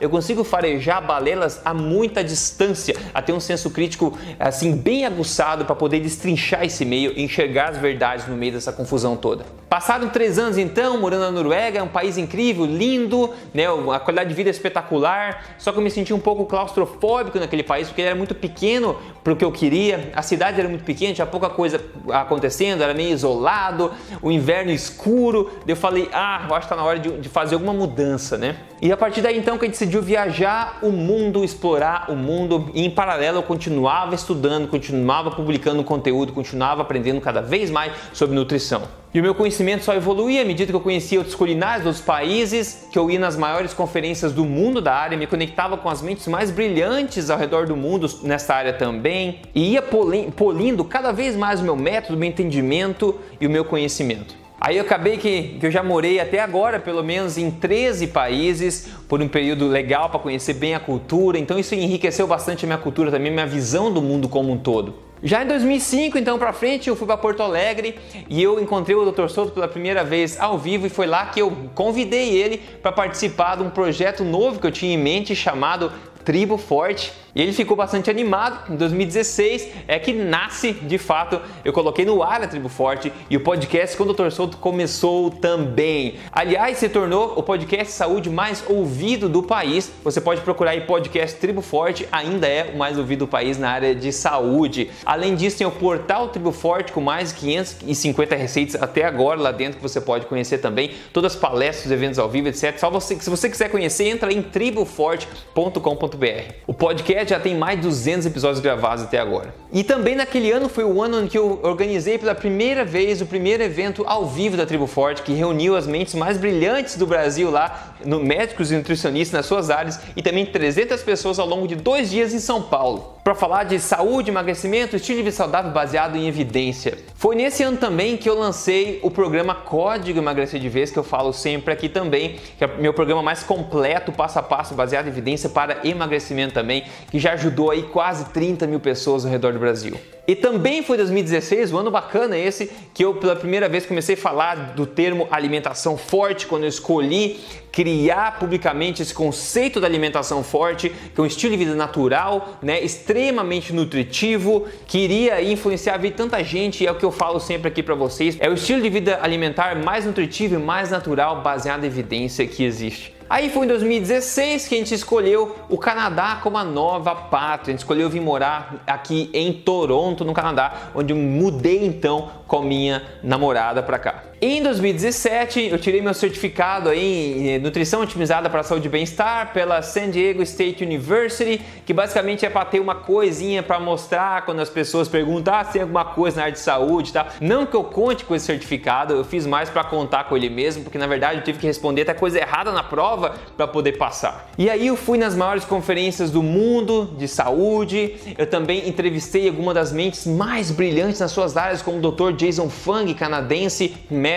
Eu 0.00 0.10
consigo 0.10 0.44
farejar 0.44 1.04
balelas 1.04 1.60
a 1.64 1.74
muita 1.74 2.24
distância, 2.24 2.94
a 3.12 3.20
ter 3.22 3.32
um 3.32 3.40
senso 3.40 3.70
crítico 3.70 4.16
assim 4.38 4.76
bem 4.76 5.04
aguçado 5.04 5.64
para 5.64 5.74
poder 5.74 6.00
destrinchar 6.00 6.64
esse 6.64 6.84
meio 6.84 7.12
e 7.16 7.22
enxergar 7.22 7.70
as 7.70 7.78
verdades 7.78 8.26
no 8.26 8.36
meio 8.36 8.52
dessa 8.52 8.72
confusão 8.72 9.16
toda. 9.16 9.44
Passado 9.68 10.08
três 10.10 10.38
anos 10.38 10.56
então, 10.56 10.98
morando 10.98 11.20
na 11.20 11.30
Noruega, 11.30 11.78
é 11.78 11.82
um 11.82 11.88
país 11.88 12.16
incrível, 12.16 12.64
lindo, 12.64 13.30
né, 13.52 13.64
a 13.94 14.00
qualidade 14.00 14.30
de 14.30 14.34
vida 14.34 14.48
é 14.48 14.52
espetacular, 14.52 15.44
só 15.58 15.72
que 15.72 15.78
eu 15.78 15.82
me 15.82 15.90
senti 15.90 16.14
um 16.14 16.18
pouco 16.18 16.46
claustrofóbico 16.46 17.38
naquele 17.38 17.62
país 17.62 17.88
porque 17.88 18.00
ele 18.00 18.08
era 18.08 18.16
muito 18.16 18.34
pequeno 18.34 18.96
para 19.22 19.34
o 19.34 19.36
que 19.36 19.44
eu 19.44 19.52
queria, 19.52 20.10
a 20.14 20.22
cidade 20.22 20.58
era 20.58 20.68
muito 20.70 20.84
pequena, 20.84 21.12
tinha 21.12 21.26
pouca 21.26 21.50
coisa 21.50 21.84
acontecendo, 22.10 22.82
era 22.82 22.94
meio 22.94 23.17
isolado, 23.18 23.92
o 24.22 24.30
inverno 24.30 24.70
escuro, 24.70 25.50
eu 25.66 25.76
falei, 25.76 26.08
ah, 26.12 26.46
eu 26.48 26.54
acho 26.54 26.66
que 26.66 26.72
está 26.72 26.76
na 26.76 26.84
hora 26.84 26.98
de, 26.98 27.10
de 27.18 27.28
fazer 27.28 27.54
alguma 27.54 27.72
mudança, 27.72 28.38
né? 28.38 28.56
E 28.80 28.92
a 28.92 28.96
partir 28.96 29.20
daí 29.20 29.36
então 29.36 29.58
que 29.58 29.64
a 29.64 29.68
gente 29.68 29.78
decidiu 29.78 30.00
viajar 30.00 30.78
o 30.82 30.90
mundo, 30.90 31.44
explorar 31.44 32.10
o 32.10 32.16
mundo 32.16 32.70
e 32.72 32.84
em 32.84 32.90
paralelo 32.90 33.38
eu 33.38 33.42
continuava 33.42 34.14
estudando, 34.14 34.68
continuava 34.68 35.32
publicando 35.32 35.82
conteúdo, 35.82 36.32
continuava 36.32 36.82
aprendendo 36.82 37.20
cada 37.20 37.42
vez 37.42 37.70
mais 37.70 37.92
sobre 38.12 38.36
nutrição. 38.36 38.82
E 39.12 39.20
o 39.20 39.22
meu 39.22 39.34
conhecimento 39.34 39.84
só 39.84 39.94
evoluía 39.94 40.42
à 40.42 40.44
medida 40.44 40.70
que 40.70 40.76
eu 40.76 40.80
conhecia 40.80 41.18
outros 41.18 41.34
culinários 41.34 41.84
dos 41.84 42.00
países, 42.00 42.86
que 42.92 42.98
eu 42.98 43.10
ia 43.10 43.18
nas 43.18 43.38
maiores 43.38 43.72
conferências 43.72 44.34
do 44.34 44.44
mundo 44.44 44.82
da 44.82 44.94
área, 44.94 45.16
me 45.16 45.26
conectava 45.26 45.78
com 45.78 45.88
as 45.88 46.02
mentes 46.02 46.26
mais 46.26 46.50
brilhantes 46.50 47.30
ao 47.30 47.38
redor 47.38 47.66
do 47.66 47.74
mundo 47.74 48.06
nessa 48.22 48.54
área 48.54 48.74
também, 48.74 49.40
e 49.54 49.72
ia 49.72 49.82
polindo 49.82 50.84
cada 50.84 51.10
vez 51.10 51.34
mais 51.34 51.60
o 51.60 51.64
meu 51.64 51.74
método, 51.74 52.16
o 52.16 52.18
meu 52.18 52.28
entendimento 52.28 53.18
e 53.40 53.46
o 53.46 53.50
meu 53.50 53.64
conhecimento. 53.64 54.36
Aí 54.60 54.76
eu 54.76 54.82
acabei 54.82 55.16
que, 55.16 55.56
que 55.58 55.64
eu 55.64 55.70
já 55.70 55.82
morei 55.82 56.20
até 56.20 56.40
agora, 56.40 56.78
pelo 56.78 57.02
menos 57.02 57.38
em 57.38 57.50
13 57.50 58.08
países, 58.08 58.88
por 59.08 59.22
um 59.22 59.28
período 59.28 59.68
legal 59.68 60.10
para 60.10 60.18
conhecer 60.18 60.52
bem 60.52 60.74
a 60.74 60.80
cultura, 60.80 61.38
então 61.38 61.58
isso 61.58 61.74
enriqueceu 61.74 62.26
bastante 62.26 62.66
a 62.66 62.66
minha 62.66 62.78
cultura 62.78 63.10
também, 63.10 63.32
minha 63.32 63.46
visão 63.46 63.90
do 63.90 64.02
mundo 64.02 64.28
como 64.28 64.52
um 64.52 64.58
todo. 64.58 65.07
Já 65.22 65.42
em 65.42 65.48
2005, 65.48 66.16
então 66.16 66.38
para 66.38 66.52
frente, 66.52 66.88
eu 66.88 66.94
fui 66.94 67.06
para 67.06 67.16
Porto 67.16 67.42
Alegre 67.42 67.98
e 68.28 68.40
eu 68.40 68.60
encontrei 68.60 68.94
o 68.94 69.10
Dr. 69.10 69.26
Souto 69.28 69.50
pela 69.50 69.66
primeira 69.66 70.04
vez 70.04 70.38
ao 70.38 70.56
vivo 70.56 70.86
e 70.86 70.90
foi 70.90 71.06
lá 71.06 71.26
que 71.26 71.42
eu 71.42 71.50
convidei 71.74 72.36
ele 72.36 72.58
para 72.80 72.92
participar 72.92 73.56
de 73.56 73.64
um 73.64 73.70
projeto 73.70 74.22
novo 74.22 74.60
que 74.60 74.66
eu 74.66 74.70
tinha 74.70 74.94
em 74.94 74.98
mente 74.98 75.34
chamado 75.34 75.92
Tribo 76.24 76.56
Forte 76.56 77.12
e 77.38 77.40
ele 77.40 77.52
ficou 77.52 77.76
bastante 77.76 78.10
animado. 78.10 78.72
Em 78.72 78.74
2016 78.74 79.68
é 79.86 79.96
que 80.00 80.12
nasce, 80.12 80.72
de 80.72 80.98
fato, 80.98 81.40
eu 81.64 81.72
coloquei 81.72 82.04
no 82.04 82.20
ar 82.20 82.42
a 82.42 82.48
Tribo 82.48 82.68
Forte 82.68 83.12
e 83.30 83.36
o 83.36 83.40
podcast 83.40 83.96
com 83.96 84.02
o 84.02 84.12
Dr. 84.12 84.30
Souto 84.30 84.56
começou 84.56 85.30
também. 85.30 86.16
Aliás, 86.32 86.78
se 86.78 86.88
tornou 86.88 87.34
o 87.36 87.42
podcast 87.44 87.92
saúde 87.92 88.28
mais 88.28 88.64
ouvido 88.68 89.28
do 89.28 89.40
país. 89.40 89.88
Você 90.02 90.20
pode 90.20 90.40
procurar 90.40 90.72
aí 90.72 90.80
podcast 90.80 91.38
Tribo 91.38 91.62
Forte, 91.62 92.08
ainda 92.10 92.48
é 92.48 92.72
o 92.74 92.76
mais 92.76 92.98
ouvido 92.98 93.20
do 93.20 93.28
país 93.28 93.56
na 93.56 93.70
área 93.70 93.94
de 93.94 94.12
saúde. 94.12 94.90
Além 95.06 95.36
disso, 95.36 95.58
tem 95.58 95.66
o 95.66 95.70
portal 95.70 96.30
Tribo 96.30 96.50
Forte 96.50 96.90
com 96.90 97.00
mais 97.00 97.32
de 97.32 97.38
550 97.38 98.34
receitas 98.34 98.82
até 98.82 99.04
agora 99.04 99.40
lá 99.40 99.52
dentro 99.52 99.76
que 99.76 99.82
você 99.82 100.00
pode 100.00 100.26
conhecer 100.26 100.58
também. 100.58 100.90
Todas 101.12 101.34
as 101.34 101.38
palestras, 101.38 101.92
eventos 101.92 102.18
ao 102.18 102.28
vivo, 102.28 102.48
etc. 102.48 102.76
Só 102.78 102.90
você, 102.90 103.14
se 103.14 103.30
você 103.30 103.48
quiser 103.48 103.70
conhecer, 103.70 104.08
entra 104.08 104.32
em 104.32 104.42
triboforte.com.br. 104.42 106.54
O 106.66 106.74
podcast 106.74 107.27
já 107.30 107.40
tem 107.40 107.56
mais 107.56 107.76
de 107.76 107.82
200 107.82 108.26
episódios 108.26 108.60
gravados 108.60 109.04
até 109.04 109.18
agora. 109.18 109.54
E 109.72 109.84
também 109.84 110.14
naquele 110.14 110.50
ano 110.50 110.68
foi 110.68 110.84
o 110.84 111.02
ano 111.02 111.24
em 111.24 111.28
que 111.28 111.36
eu 111.36 111.60
organizei 111.62 112.18
pela 112.18 112.34
primeira 112.34 112.84
vez 112.84 113.20
o 113.20 113.26
primeiro 113.26 113.62
evento 113.62 114.04
ao 114.06 114.26
vivo 114.26 114.56
da 114.56 114.64
Tribo 114.64 114.86
Forte, 114.86 115.22
que 115.22 115.32
reuniu 115.32 115.76
as 115.76 115.86
mentes 115.86 116.14
mais 116.14 116.38
brilhantes 116.38 116.96
do 116.96 117.06
Brasil 117.06 117.50
lá, 117.50 117.94
no 118.04 118.20
médicos 118.20 118.70
e 118.70 118.76
nutricionistas 118.76 119.38
nas 119.38 119.46
suas 119.46 119.70
áreas, 119.70 120.00
e 120.16 120.22
também 120.22 120.46
300 120.46 121.02
pessoas 121.02 121.38
ao 121.38 121.46
longo 121.46 121.66
de 121.66 121.74
dois 121.74 122.10
dias 122.10 122.32
em 122.32 122.38
São 122.38 122.62
Paulo, 122.62 123.18
para 123.24 123.34
falar 123.34 123.64
de 123.64 123.78
saúde, 123.78 124.30
emagrecimento, 124.30 124.96
estilo 124.96 125.18
de 125.18 125.24
vida 125.24 125.36
saudável 125.36 125.70
baseado 125.70 126.16
em 126.16 126.26
evidência. 126.26 126.98
Foi 127.14 127.34
nesse 127.34 127.62
ano 127.62 127.76
também 127.76 128.16
que 128.16 128.28
eu 128.28 128.38
lancei 128.38 129.00
o 129.02 129.10
programa 129.10 129.54
Código 129.54 130.18
Emagrecer 130.18 130.60
de 130.60 130.68
Vez, 130.68 130.90
que 130.90 130.98
eu 130.98 131.04
falo 131.04 131.32
sempre 131.32 131.72
aqui 131.72 131.88
também, 131.88 132.36
que 132.56 132.64
é 132.64 132.66
meu 132.66 132.94
programa 132.94 133.22
mais 133.22 133.42
completo, 133.42 134.12
passo 134.12 134.38
a 134.38 134.42
passo, 134.42 134.74
baseado 134.74 135.06
em 135.06 135.10
evidência 135.10 135.48
para 135.48 135.86
emagrecimento 135.86 136.54
também, 136.54 136.84
que 137.10 137.18
já 137.18 137.32
ajudou 137.32 137.70
aí 137.70 137.82
quase 137.82 138.26
30 138.26 138.66
mil 138.66 138.80
pessoas 138.80 139.24
ao 139.24 139.30
redor 139.30 139.52
do 139.52 139.58
Brasil. 139.58 139.98
E 140.28 140.36
também 140.36 140.82
foi 140.82 140.98
2016, 140.98 141.72
um 141.72 141.78
ano 141.78 141.90
bacana 141.90 142.36
esse, 142.36 142.70
que 142.92 143.02
eu 143.02 143.14
pela 143.14 143.34
primeira 143.34 143.66
vez 143.66 143.86
comecei 143.86 144.14
a 144.14 144.18
falar 144.18 144.74
do 144.74 144.84
termo 144.84 145.26
alimentação 145.30 145.96
forte, 145.96 146.46
quando 146.46 146.64
eu 146.64 146.68
escolhi 146.68 147.40
criar 147.78 148.40
publicamente 148.40 149.02
esse 149.02 149.14
conceito 149.14 149.80
da 149.80 149.86
alimentação 149.86 150.42
forte, 150.42 150.90
que 150.90 151.20
é 151.20 151.22
um 151.22 151.26
estilo 151.26 151.52
de 151.52 151.58
vida 151.58 151.76
natural, 151.76 152.58
né, 152.60 152.80
extremamente 152.80 153.72
nutritivo, 153.72 154.66
que 154.84 154.98
iria 154.98 155.40
influenciar 155.40 155.94
a 155.94 155.96
vida 155.96 156.10
de 156.10 156.16
tanta 156.16 156.42
gente, 156.42 156.82
e 156.82 156.88
é 156.88 156.90
o 156.90 156.96
que 156.96 157.04
eu 157.04 157.12
falo 157.12 157.38
sempre 157.38 157.68
aqui 157.68 157.80
para 157.80 157.94
vocês, 157.94 158.36
é 158.40 158.50
o 158.50 158.54
estilo 158.54 158.82
de 158.82 158.90
vida 158.90 159.20
alimentar 159.22 159.76
mais 159.76 160.04
nutritivo 160.04 160.56
e 160.56 160.58
mais 160.58 160.90
natural, 160.90 161.40
baseado 161.40 161.84
em 161.84 161.86
evidência 161.86 162.44
que 162.48 162.64
existe. 162.64 163.14
Aí 163.30 163.48
foi 163.48 163.66
em 163.66 163.68
2016 163.68 164.66
que 164.66 164.74
a 164.74 164.78
gente 164.78 164.92
escolheu 164.92 165.54
o 165.68 165.78
Canadá 165.78 166.40
como 166.42 166.58
a 166.58 166.64
nova 166.64 167.14
pátria. 167.14 167.70
A 167.70 167.76
gente 167.76 167.80
escolheu 167.80 168.10
vir 168.10 168.22
morar 168.22 168.82
aqui 168.86 169.30
em 169.32 169.52
Toronto, 169.52 170.24
no 170.24 170.32
Canadá, 170.32 170.90
onde 170.96 171.14
mudei 171.14 171.84
então 171.84 172.30
com 172.48 172.62
minha 172.62 173.04
namorada 173.22 173.84
para 173.84 173.98
cá. 174.00 174.27
Em 174.40 174.62
2017, 174.62 175.66
eu 175.66 175.78
tirei 175.80 176.00
meu 176.00 176.14
certificado 176.14 176.92
em 176.92 177.58
nutrição 177.58 178.02
otimizada 178.02 178.48
para 178.48 178.62
saúde 178.62 178.86
e 178.86 178.88
bem-estar 178.88 179.52
pela 179.52 179.82
San 179.82 180.10
Diego 180.10 180.40
State 180.42 180.84
University, 180.84 181.60
que 181.84 181.92
basicamente 181.92 182.46
é 182.46 182.48
para 182.48 182.64
ter 182.64 182.78
uma 182.78 182.94
coisinha 182.94 183.64
para 183.64 183.80
mostrar 183.80 184.44
quando 184.44 184.60
as 184.60 184.70
pessoas 184.70 185.08
perguntam 185.08 185.52
ah, 185.52 185.64
se 185.64 185.72
tem 185.72 185.82
alguma 185.82 186.04
coisa 186.04 186.36
na 186.36 186.42
área 186.44 186.52
de 186.52 186.60
saúde, 186.60 187.12
tá? 187.12 187.30
Não 187.40 187.66
que 187.66 187.74
eu 187.74 187.82
conte 187.82 188.24
com 188.24 188.32
esse 188.32 188.46
certificado, 188.46 189.12
eu 189.12 189.24
fiz 189.24 189.44
mais 189.44 189.70
para 189.70 189.82
contar 189.82 190.28
com 190.28 190.36
ele 190.36 190.48
mesmo, 190.48 190.84
porque 190.84 190.98
na 190.98 191.08
verdade 191.08 191.38
eu 191.38 191.42
tive 191.42 191.58
que 191.58 191.66
responder 191.66 192.02
até 192.02 192.14
coisa 192.14 192.38
errada 192.38 192.70
na 192.70 192.84
prova 192.84 193.34
para 193.56 193.66
poder 193.66 193.98
passar. 193.98 194.52
E 194.56 194.70
aí 194.70 194.86
eu 194.86 194.94
fui 194.94 195.18
nas 195.18 195.34
maiores 195.34 195.64
conferências 195.64 196.30
do 196.30 196.44
mundo 196.44 197.12
de 197.18 197.26
saúde, 197.26 198.14
eu 198.38 198.46
também 198.46 198.88
entrevistei 198.88 199.48
algumas 199.48 199.74
das 199.74 199.92
mentes 199.92 200.24
mais 200.28 200.70
brilhantes 200.70 201.18
nas 201.18 201.32
suas 201.32 201.56
áreas, 201.56 201.82
como 201.82 201.98
o 201.98 202.12
Dr. 202.12 202.36
Jason 202.36 202.70
Fung, 202.70 203.12
canadense, 203.14 203.96
médico 204.08 204.27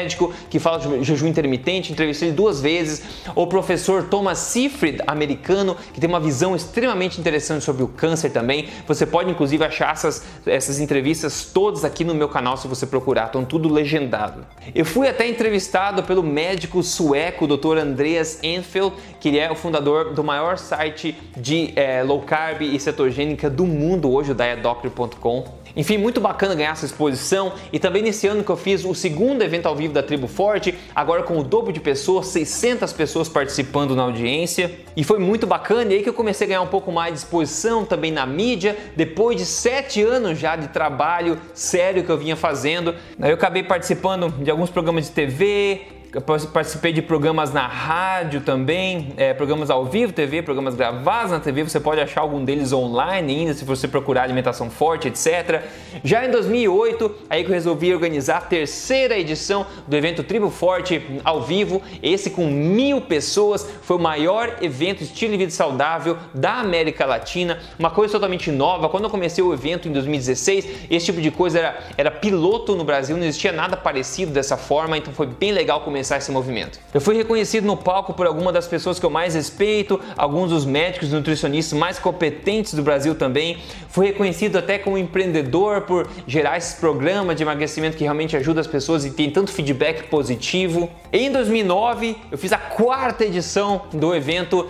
que 0.50 0.60
fala 0.60 0.80
de 0.80 1.04
jejum 1.04 1.28
intermitente, 1.28 1.92
entrevistei 1.92 2.30
ele 2.30 2.36
duas 2.36 2.62
vezes. 2.62 3.04
O 3.36 3.48
professor 3.48 4.04
Thomas 4.04 4.38
Seyfried, 4.40 5.00
americano, 5.06 5.76
que 5.94 6.00
tem 6.00 6.10
uma 6.10 6.20
visão 6.20 6.56
extremamente 6.56 7.20
interessante 7.20 7.64
sobre 7.64 7.84
o 7.84 7.88
câncer 7.88 8.32
também. 8.32 8.68
Você 8.88 9.06
pode 9.06 9.30
inclusive 9.30 9.64
achar 9.64 9.92
essas, 9.92 10.24
essas 10.46 10.80
entrevistas 10.80 11.46
todas 11.54 11.84
aqui 11.84 12.04
no 12.04 12.16
meu 12.16 12.30
canal 12.30 12.58
se 12.58 12.68
você 12.68 12.86
procurar, 12.86 13.26
estão 13.26 13.44
tudo 13.44 13.72
legendado. 13.72 14.46
Eu 14.74 14.86
fui 14.86 15.08
até 15.08 15.28
entrevistado 15.28 16.04
pelo 16.04 16.24
médico 16.24 16.82
sueco 16.84 17.48
Dr. 17.48 17.78
Andreas 17.78 18.40
Enfield, 18.44 18.96
que 19.20 19.38
é 19.38 19.52
o 19.52 19.56
fundador 19.56 20.14
do 20.14 20.24
maior 20.24 20.58
site 20.58 21.16
de 21.36 21.74
é, 21.76 22.04
low 22.04 22.22
carb 22.22 22.62
e 22.62 22.80
cetogênica 22.80 23.50
do 23.50 23.66
mundo 23.66 24.12
hoje, 24.12 24.32
o 24.32 24.36
dietdoctor.com. 24.36 25.61
Enfim, 25.76 25.98
muito 25.98 26.20
bacana 26.20 26.56
ganhar 26.56 26.72
essa 26.72 26.86
exposição 26.86 27.54
e 27.72 27.80
também 27.80 28.02
nesse 28.02 28.28
ano 28.28 28.44
que 28.44 28.50
eu 28.50 28.58
fiz 28.58 28.84
o 28.84 28.94
segundo 28.94 29.42
evento 29.42 29.68
ao 29.68 29.76
vivo 29.76 29.94
da 29.94 30.04
Tribo 30.04 30.28
Forte, 30.28 30.76
agora 30.96 31.24
com 31.24 31.38
o 31.38 31.44
dobro 31.44 31.72
de 31.72 31.80
pessoas, 31.80 32.28
600 32.28 32.92
pessoas 32.94 33.30
participando 33.30 33.96
na 33.96 34.04
audiência. 34.04 34.72
E 34.96 35.04
foi 35.04 35.20
muito 35.20 35.48
bacana 35.48 35.92
e 35.92 35.98
aí 35.98 36.04
que 36.04 36.10
eu 36.10 36.14
comecei 36.14 36.46
a 36.46 36.48
ganhar 36.50 36.62
um 36.62 36.68
pouco 36.68 36.92
mais 36.92 37.14
de 37.14 37.20
exposição 37.20 37.86
também 37.86 38.12
na 38.12 38.26
mídia, 38.26 38.78
depois 38.96 39.38
de 39.38 39.46
sete 39.46 40.02
anos 40.02 40.38
já 40.38 40.56
de 40.56 40.68
trabalho 40.68 41.40
sério 41.54 42.04
que 42.04 42.12
eu 42.12 42.18
vinha 42.18 42.36
fazendo. 42.36 42.94
Aí 43.20 43.32
eu 43.32 43.36
acabei 43.36 43.64
participando 43.64 44.30
de 44.44 44.52
alguns 44.52 44.70
programas 44.70 45.06
de 45.06 45.12
TV, 45.12 46.01
participei 46.20 46.92
de 46.92 47.02
programas 47.02 47.54
na 47.54 47.66
rádio 47.66 48.42
também, 48.42 49.14
é, 49.16 49.34
programas 49.34 49.70
ao 49.70 49.86
vivo 49.86 50.12
TV, 50.12 50.42
programas 50.42 50.76
gravados 50.76 51.32
na 51.32 51.40
TV. 51.40 51.64
Você 51.64 51.80
pode 51.80 52.02
achar 52.02 52.20
algum 52.20 52.44
deles 52.44 52.74
online 52.74 53.34
ainda 53.34 53.54
se 53.54 53.64
você 53.64 53.88
procurar 53.88 54.24
alimentação 54.24 54.70
forte, 54.70 55.08
etc. 55.08 55.64
Já 56.04 56.26
em 56.26 56.32
2008, 56.32 57.16
aí 57.30 57.46
que 57.46 57.50
eu 57.50 57.54
resolvi 57.54 57.94
organizar 57.94 58.38
a 58.40 58.42
terceira 58.42 59.18
edição 59.18 59.66
do 59.88 59.96
evento 59.96 60.22
Tribo 60.22 60.50
Forte 60.50 61.02
ao 61.24 61.44
vivo. 61.44 61.82
Esse 62.04 62.30
com 62.30 62.46
mil 62.48 63.00
pessoas 63.00 63.66
foi 63.82 63.96
o 63.96 64.00
maior 64.00 64.58
evento 64.62 65.04
estilo 65.04 65.32
de 65.32 65.38
vida 65.38 65.52
saudável 65.52 66.18
da 66.34 66.56
América 66.56 67.06
Latina. 67.06 67.60
Uma 67.80 67.90
coisa 67.90 68.12
totalmente 68.12 68.52
nova. 68.52 68.90
Quando 68.90 69.06
eu 69.06 69.10
comecei 69.10 69.42
o 69.42 69.54
evento 69.54 69.88
em 69.88 69.94
2016, 69.94 70.68
esse 70.90 71.06
tipo 71.06 71.22
de 71.22 71.32
coisa 71.32 71.60
era, 71.60 71.80
era 71.98 72.12
piloto 72.12 72.76
no 72.76 72.84
Brasil, 72.84 73.16
não 73.16 73.24
existia 73.24 73.54
nada 73.54 73.78
parecido 73.78 74.34
dessa 74.34 74.58
forma. 74.58 74.98
Então 74.98 75.14
foi 75.14 75.28
bem 75.28 75.54
legal 75.54 75.80
começar 75.80 76.01
começar 76.02 76.18
esse 76.18 76.32
movimento. 76.32 76.80
Eu 76.92 77.00
fui 77.00 77.16
reconhecido 77.16 77.64
no 77.64 77.78
palco 77.78 78.12
por 78.14 78.26
algumas 78.26 78.52
das 78.56 78.68
pessoas 78.68 78.98
que 78.98 79.06
eu 79.06 79.10
mais 79.12 79.36
respeito, 79.36 80.00
alguns 80.18 80.50
dos 80.50 80.66
médicos 80.66 81.10
e 81.10 81.12
nutricionistas 81.12 81.78
mais 81.78 82.00
competentes 82.00 82.74
do 82.74 82.82
Brasil 82.82 83.14
também. 83.14 83.60
Fui 83.88 84.08
reconhecido 84.08 84.58
até 84.58 84.80
como 84.80 84.98
empreendedor 84.98 85.82
por 85.82 86.10
gerar 86.26 86.58
esse 86.58 86.76
programa 86.78 87.36
de 87.36 87.44
emagrecimento 87.44 87.98
que 87.98 88.04
realmente 88.04 88.36
ajuda 88.36 88.62
as 88.62 88.66
pessoas 88.66 89.06
e 89.06 89.12
tem 89.12 89.30
tanto 89.30 89.52
feedback 89.52 90.08
positivo. 90.10 90.90
Em 91.14 91.32
2009, 91.32 92.18
eu 92.32 92.38
fiz 92.38 92.52
a 92.52 92.58
quarta 92.58 93.24
edição 93.24 93.84
do 93.94 94.16
evento 94.16 94.68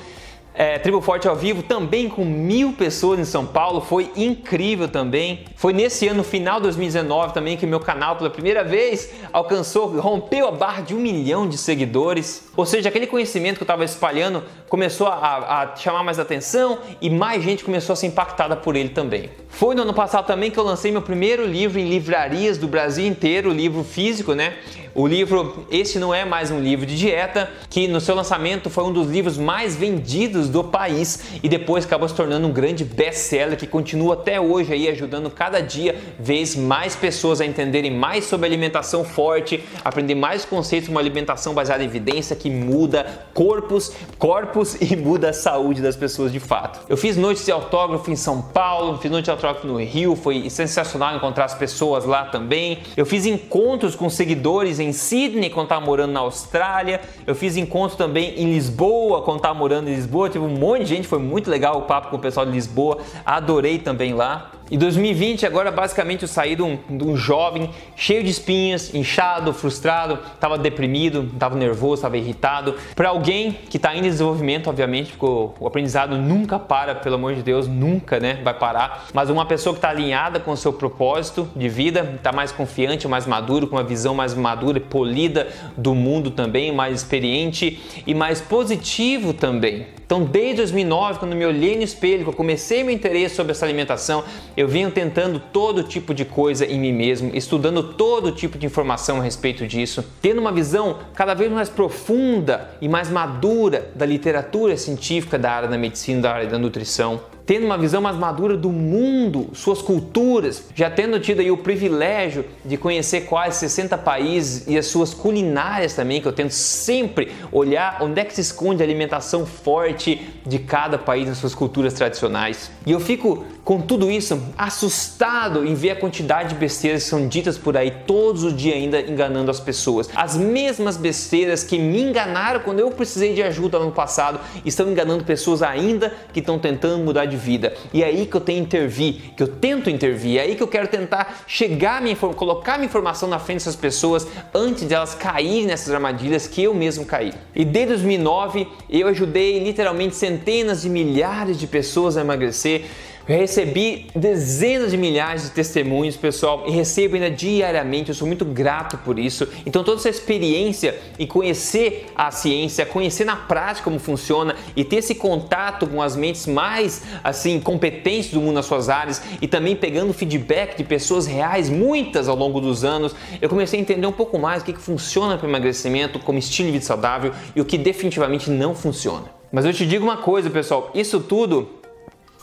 é, 0.54 0.78
Tribo 0.78 1.00
Forte 1.00 1.28
ao 1.28 1.36
vivo, 1.36 1.64
também 1.64 2.10
com 2.10 2.26
mil 2.26 2.74
pessoas 2.74 3.20
em 3.20 3.24
São 3.24 3.46
Paulo, 3.46 3.80
foi 3.80 4.12
incrível 4.18 4.88
também. 4.88 5.46
Foi 5.56 5.72
nesse 5.72 6.08
ano, 6.08 6.24
final 6.24 6.58
de 6.58 6.64
2019, 6.64 7.34
também 7.34 7.56
que 7.56 7.66
meu 7.66 7.80
canal 7.80 8.18
pela 8.18 8.30
primeira 8.30 8.64
vez 8.64 9.12
alcançou, 9.32 9.88
rompeu 10.00 10.48
a 10.48 10.52
barra 10.52 10.82
de 10.82 10.94
um 10.94 11.00
milhão 11.00 11.48
de 11.48 11.58
seguidores. 11.58 12.50
Ou 12.56 12.66
seja, 12.66 12.90
aquele 12.90 13.08
conhecimento 13.08 13.56
que 13.56 13.64
eu 13.64 13.66
estava 13.66 13.86
espalhando 13.86 14.44
começou 14.68 15.08
a, 15.08 15.64
a, 15.64 15.76
chamar 15.76 16.04
mais 16.04 16.20
atenção 16.20 16.80
e 17.00 17.10
mais 17.10 17.42
gente 17.44 17.64
começou 17.64 17.94
a 17.94 17.96
ser 17.96 18.08
impactada 18.08 18.56
por 18.56 18.76
ele 18.76 18.90
também. 18.90 19.30
Foi 19.48 19.74
no 19.74 19.84
ano 19.84 19.94
passado 19.94 20.26
também 20.26 20.52
que 20.52 20.58
eu 20.58 20.64
lancei 20.64 20.92
meu 20.92 21.02
primeiro 21.02 21.46
livro 21.46 21.80
em 21.80 21.88
livrarias 21.88 22.58
do 22.58 22.68
Brasil 22.68 23.06
inteiro, 23.06 23.52
livro 23.52 23.84
físico, 23.84 24.34
né? 24.34 24.56
O 24.94 25.08
livro, 25.08 25.66
este 25.72 25.98
não 25.98 26.14
é 26.14 26.26
mais 26.26 26.52
um 26.52 26.60
livro 26.60 26.86
de 26.86 26.98
dieta, 26.98 27.50
que 27.70 27.88
no 27.88 28.02
seu 28.02 28.14
lançamento 28.14 28.70
foi 28.70 28.84
um 28.84 28.92
dos 28.92 29.10
livros 29.10 29.38
mais 29.38 29.74
vendidos 29.74 30.50
do 30.50 30.66
país 30.66 31.24
e 31.42 31.48
depois 31.48 31.86
acabou 31.86 32.10
se 32.10 32.14
tornando 32.14 32.46
um 32.46 32.52
grande 32.52 32.84
best-seller 32.84 33.58
que 33.58 33.66
continua 33.66 34.16
até 34.16 34.42
hoje 34.42 34.74
aí 34.74 34.90
ajudando 34.90 35.30
cada 35.30 35.62
dia 35.62 35.96
vez 36.20 36.58
mais 36.58 36.94
pessoas 36.94 37.40
a 37.40 37.46
entenderem 37.46 37.90
mais 37.90 38.26
sobre 38.26 38.46
alimentação 38.46 39.06
forte, 39.06 39.64
aprender 39.86 40.14
mais 40.14 40.44
conceitos 40.44 40.90
de 40.90 40.92
uma 40.92 41.00
alimentação 41.00 41.54
baseada 41.54 41.84
em 41.84 41.88
evidência 41.88 42.36
que 42.36 42.50
muda 42.50 43.06
corpos, 43.34 43.94
corpos 44.20 44.76
e 44.82 44.98
muda 44.98 45.30
a 45.30 45.34
saúde 45.34 45.82
das 45.82 45.96
pessoas 45.96 46.34
de 46.34 46.40
fato. 46.42 46.82
Eu 46.90 46.98
fiz 46.98 47.16
noites 47.16 47.46
de 47.46 47.52
autógrafo 47.54 48.12
em 48.12 48.18
São 48.18 48.42
Paulo, 48.42 48.98
fiz 48.98 49.10
noite 49.10 49.26
de 49.26 49.32
autógrafo 49.32 49.66
no 49.66 49.82
Rio, 49.82 50.18
foi 50.18 50.50
sensacional 50.50 51.16
encontrar 51.16 51.46
as 51.46 51.56
pessoas 51.56 52.04
lá 52.04 52.26
também. 52.26 52.80
Eu 52.98 53.06
fiz 53.06 53.26
encontros 53.26 53.96
com 53.96 54.10
seguidores 54.10 54.81
em 54.82 54.94
Sydney 54.94 55.50
quando 55.50 55.66
estava 55.66 55.86
morando 55.86 56.12
na 56.12 56.20
Austrália. 56.22 57.02
Eu 57.26 57.36
fiz 57.36 57.58
encontro 57.58 57.98
também 57.98 58.40
em 58.40 58.52
Lisboa 58.52 59.22
quando 59.22 59.38
estava 59.38 59.54
morando 59.54 59.90
em 59.90 59.96
Lisboa. 59.96 60.30
Tive 60.30 60.46
um 60.46 60.50
monte 60.50 60.84
de 60.84 60.96
gente, 60.96 61.08
foi 61.08 61.20
muito 61.20 61.50
legal 61.50 61.78
o 61.78 61.84
papo 61.84 62.10
com 62.10 62.16
o 62.16 62.20
pessoal 62.20 62.46
de 62.46 62.52
Lisboa. 62.52 63.00
Adorei 63.26 63.80
também 63.80 64.14
lá. 64.14 64.52
E 64.72 64.78
2020, 64.78 65.46
agora 65.46 65.70
basicamente 65.70 66.22
eu 66.22 66.30
saí 66.30 66.56
de 66.56 66.62
um, 66.62 66.80
de 66.90 67.04
um 67.04 67.18
jovem 67.18 67.70
cheio 67.94 68.24
de 68.24 68.30
espinhas, 68.30 68.96
inchado, 68.96 69.54
frustrado, 69.54 70.18
estava 70.34 70.58
deprimido, 70.58 71.30
estava 71.34 71.58
nervoso, 71.58 71.96
estava 71.96 72.18
irritado. 72.18 72.76
Para 72.96 73.10
alguém 73.10 73.52
que 73.70 73.76
está 73.76 73.94
em 73.94 74.02
desenvolvimento, 74.02 74.70
obviamente, 74.70 75.12
porque 75.12 75.26
o 75.60 75.68
aprendizado 75.68 76.18
nunca 76.18 76.58
para, 76.58 76.96
pelo 76.96 77.16
amor 77.16 77.36
de 77.36 77.44
Deus, 77.44 77.68
nunca 77.68 78.18
né, 78.18 78.40
vai 78.46 78.54
parar. 78.54 79.08
Mas 79.14 79.30
uma 79.30 79.46
pessoa 79.46 79.74
que 79.74 79.80
está 79.80 79.90
alinhada 79.90 80.40
com 80.40 80.52
o 80.52 80.58
seu 80.58 80.72
propósito 80.72 81.50
de 81.54 81.68
vida, 81.68 82.14
está 82.16 82.32
mais 82.32 82.54
confiante, 82.54 83.10
mais 83.10 83.28
maduro, 83.28 83.68
com 83.68 83.76
uma 83.76 83.84
visão 83.84 84.16
mais 84.16 84.34
madura 84.34 84.78
e 84.78 84.82
polida 84.82 85.50
do 85.76 85.94
mundo 85.94 86.32
também, 86.32 86.74
mais 86.74 87.02
experiente 87.02 87.78
e 88.08 88.14
mais 88.14 88.40
positivo 88.40 89.34
também. 89.34 89.86
Então, 90.12 90.26
desde 90.26 90.58
2009, 90.58 91.20
quando 91.20 91.34
me 91.38 91.46
olhei 91.46 91.78
no 91.78 91.84
espelho, 91.84 92.26
que 92.26 92.30
eu 92.30 92.34
comecei 92.34 92.84
meu 92.84 92.94
interesse 92.94 93.34
sobre 93.34 93.54
essa 93.54 93.66
alimentação, 93.66 94.26
eu 94.58 94.68
venho 94.68 94.92
tentando 94.92 95.40
todo 95.40 95.84
tipo 95.84 96.14
de 96.14 96.26
coisa 96.26 96.66
em 96.66 96.78
mim 96.78 96.92
mesmo, 96.92 97.32
estudando 97.34 97.82
todo 97.94 98.34
tipo 98.34 98.58
de 98.58 98.66
informação 98.66 99.22
a 99.22 99.24
respeito 99.24 99.66
disso, 99.66 100.04
tendo 100.22 100.42
uma 100.42 100.52
visão 100.52 100.98
cada 101.16 101.34
vez 101.34 101.50
mais 101.50 101.70
profunda 101.70 102.72
e 102.82 102.90
mais 102.90 103.10
madura 103.10 103.90
da 103.96 104.06
literatura 104.06 104.76
científica 104.76 105.40
da 105.40 105.50
área 105.50 105.70
da 105.70 105.78
medicina, 105.78 106.24
da 106.24 106.34
área 106.34 106.48
da 106.48 106.60
nutrição 106.60 107.22
tendo 107.46 107.66
uma 107.66 107.78
visão 107.78 108.02
mais 108.02 108.16
madura 108.16 108.56
do 108.56 108.70
mundo, 108.70 109.50
suas 109.54 109.82
culturas, 109.82 110.66
já 110.76 110.90
tendo 110.90 111.20
tido 111.20 111.42
aí 111.42 111.52
o 111.52 111.58
privilégio 111.58 112.46
de 112.64 112.78
conhecer 112.78 113.22
quase 113.22 113.60
60 113.60 113.98
países 113.98 114.68
e 114.68 114.78
as 114.78 114.88
suas 114.88 115.14
culinárias 115.14 115.94
também, 115.94 116.22
que 116.22 116.28
eu 116.28 116.34
tento 116.34 116.52
sempre 116.52 117.32
olhar 117.52 117.98
onde 118.02 118.20
é 118.20 118.26
que 118.26 118.34
se 118.34 118.42
esconde 118.42 118.82
a 118.82 118.86
alimentação 118.86 119.46
forte 119.46 120.22
de 120.46 120.60
cada 120.60 120.98
país 120.98 121.28
nas 121.28 121.38
suas 121.38 121.56
culturas 121.56 121.94
tradicionais. 121.94 122.72
E 122.86 122.92
eu 122.92 123.00
fico 123.00 123.46
com 123.64 123.80
tudo 123.80 124.10
isso 124.10 124.42
assustado 124.58 125.66
em 125.66 125.74
ver 125.74 125.92
a 125.92 125.96
quantidade 125.96 126.50
de 126.50 126.56
besteiras 126.56 127.04
que 127.04 127.10
são 127.10 127.28
ditas 127.28 127.58
por 127.58 127.78
aí 127.78 127.92
todos 128.08 128.44
os 128.44 128.56
dias 128.56 128.76
ainda 128.76 129.00
enganando 129.02 129.52
as 129.52 129.60
pessoas. 129.60 130.10
As 130.16 130.36
mesmas 130.36 130.98
besteiras 130.98 131.64
que 131.64 131.78
me 131.78 132.02
enganaram 132.02 132.62
quando 132.62 132.80
eu 132.80 132.90
precisei 132.92 133.34
de 133.34 133.44
ajuda 133.44 133.80
no 133.80 133.92
passado 133.92 134.40
estão 134.66 134.90
enganando 134.90 135.24
pessoas 135.24 135.62
ainda 135.62 136.14
que 136.34 136.40
estão 136.40 136.58
tentando 136.58 137.04
mudar 137.04 137.26
de 137.26 137.31
vida. 137.38 137.74
E 137.94 138.04
é 138.04 138.08
aí 138.08 138.26
que 138.26 138.36
eu 138.36 138.42
tenho 138.42 138.60
que 138.60 138.78
intervir, 138.78 139.34
que 139.36 139.44
eu 139.44 139.48
tento 139.48 139.90
intervir, 139.90 140.38
é 140.38 140.42
aí 140.42 140.56
que 140.56 140.64
eu 140.64 140.68
quero 140.68 140.88
tentar 140.88 141.44
chegar, 141.48 142.02
minha, 142.02 142.16
colocar 142.16 142.78
minha 142.78 142.86
informação 142.86 143.28
na 143.28 143.40
frente 143.40 143.60
dessas 143.60 143.76
pessoas 143.76 144.28
antes 144.54 144.88
de 144.88 144.94
elas 144.94 145.16
caírem 145.16 145.66
nessas 145.66 145.94
armadilhas 145.94 146.48
que 146.48 146.64
eu 146.64 146.74
mesmo 146.74 147.06
caí. 147.06 147.34
E 147.56 147.66
desde 147.66 147.94
2009 147.94 148.68
eu 148.90 149.08
ajudei 149.08 149.64
literalmente 149.64 150.16
centenas 150.16 150.82
de 150.82 150.90
milhares 150.90 151.60
de 151.60 151.68
pessoas 151.68 152.18
a 152.18 152.22
emagrecer 152.22 152.86
eu 153.28 153.38
recebi 153.38 154.08
dezenas 154.16 154.92
de 154.92 154.98
milhares 154.98 155.44
de 155.44 155.52
testemunhos, 155.52 156.18
pessoal, 156.18 156.64
e 156.68 156.72
recebo 156.72 157.16
ainda 157.16 157.30
diariamente. 157.30 158.10
Eu 158.10 158.16
sou 158.16 158.28
muito 158.28 158.44
grato 158.44 158.98
por 158.98 159.20
isso. 159.20 159.48
Então, 159.66 159.84
toda 159.84 160.00
essa 160.00 160.10
experiência 160.10 161.00
e 161.20 161.28
conhecer 161.28 162.08
a 162.16 162.32
ciência, 162.32 162.86
conhecer 162.86 163.26
na 163.26 163.36
prática 163.36 163.84
como 163.84 164.00
funciona 164.00 164.56
e 164.76 164.84
ter 164.84 164.98
esse 164.98 165.16
contato 165.16 165.86
com 165.88 166.02
as 166.02 166.16
mentes 166.16 166.48
mais 166.48 167.04
assim 167.24 167.60
competentes 167.60 168.32
do 168.32 168.42
mundo 168.42 168.56
nas 168.56 168.66
suas 168.66 168.90
áreas 168.90 169.22
e 169.42 169.48
também 169.48 169.76
pegando 169.76 170.14
feedback 170.14 170.78
de 170.78 170.84
pessoas 170.84 171.28
reais, 171.28 171.70
muitas 171.70 172.28
ao 172.28 172.36
longo 172.36 172.60
dos 172.60 172.84
anos, 172.84 173.16
eu 173.42 173.48
comecei 173.48 173.80
a 173.80 173.82
entender 173.82 174.08
um 174.08 174.12
pouco 174.12 174.38
mais 174.40 174.62
o 174.62 174.66
que, 174.66 174.74
que 174.74 174.82
funciona 174.82 175.38
para 175.38 175.46
o 175.46 175.50
emagrecimento 175.50 176.20
como 176.20 176.40
estilo 176.40 176.68
de 176.68 176.74
vida 176.74 176.86
saudável 176.86 177.32
e 177.56 177.62
o 177.62 177.66
que 177.66 177.78
definitivamente 177.78 178.50
não 178.50 178.74
funciona. 178.74 179.26
Mas 179.52 179.66
eu 179.66 179.74
te 179.74 179.86
digo 179.86 180.04
uma 180.04 180.18
coisa, 180.18 180.50
pessoal, 180.50 180.90
isso 180.94 181.20
tudo 181.20 181.81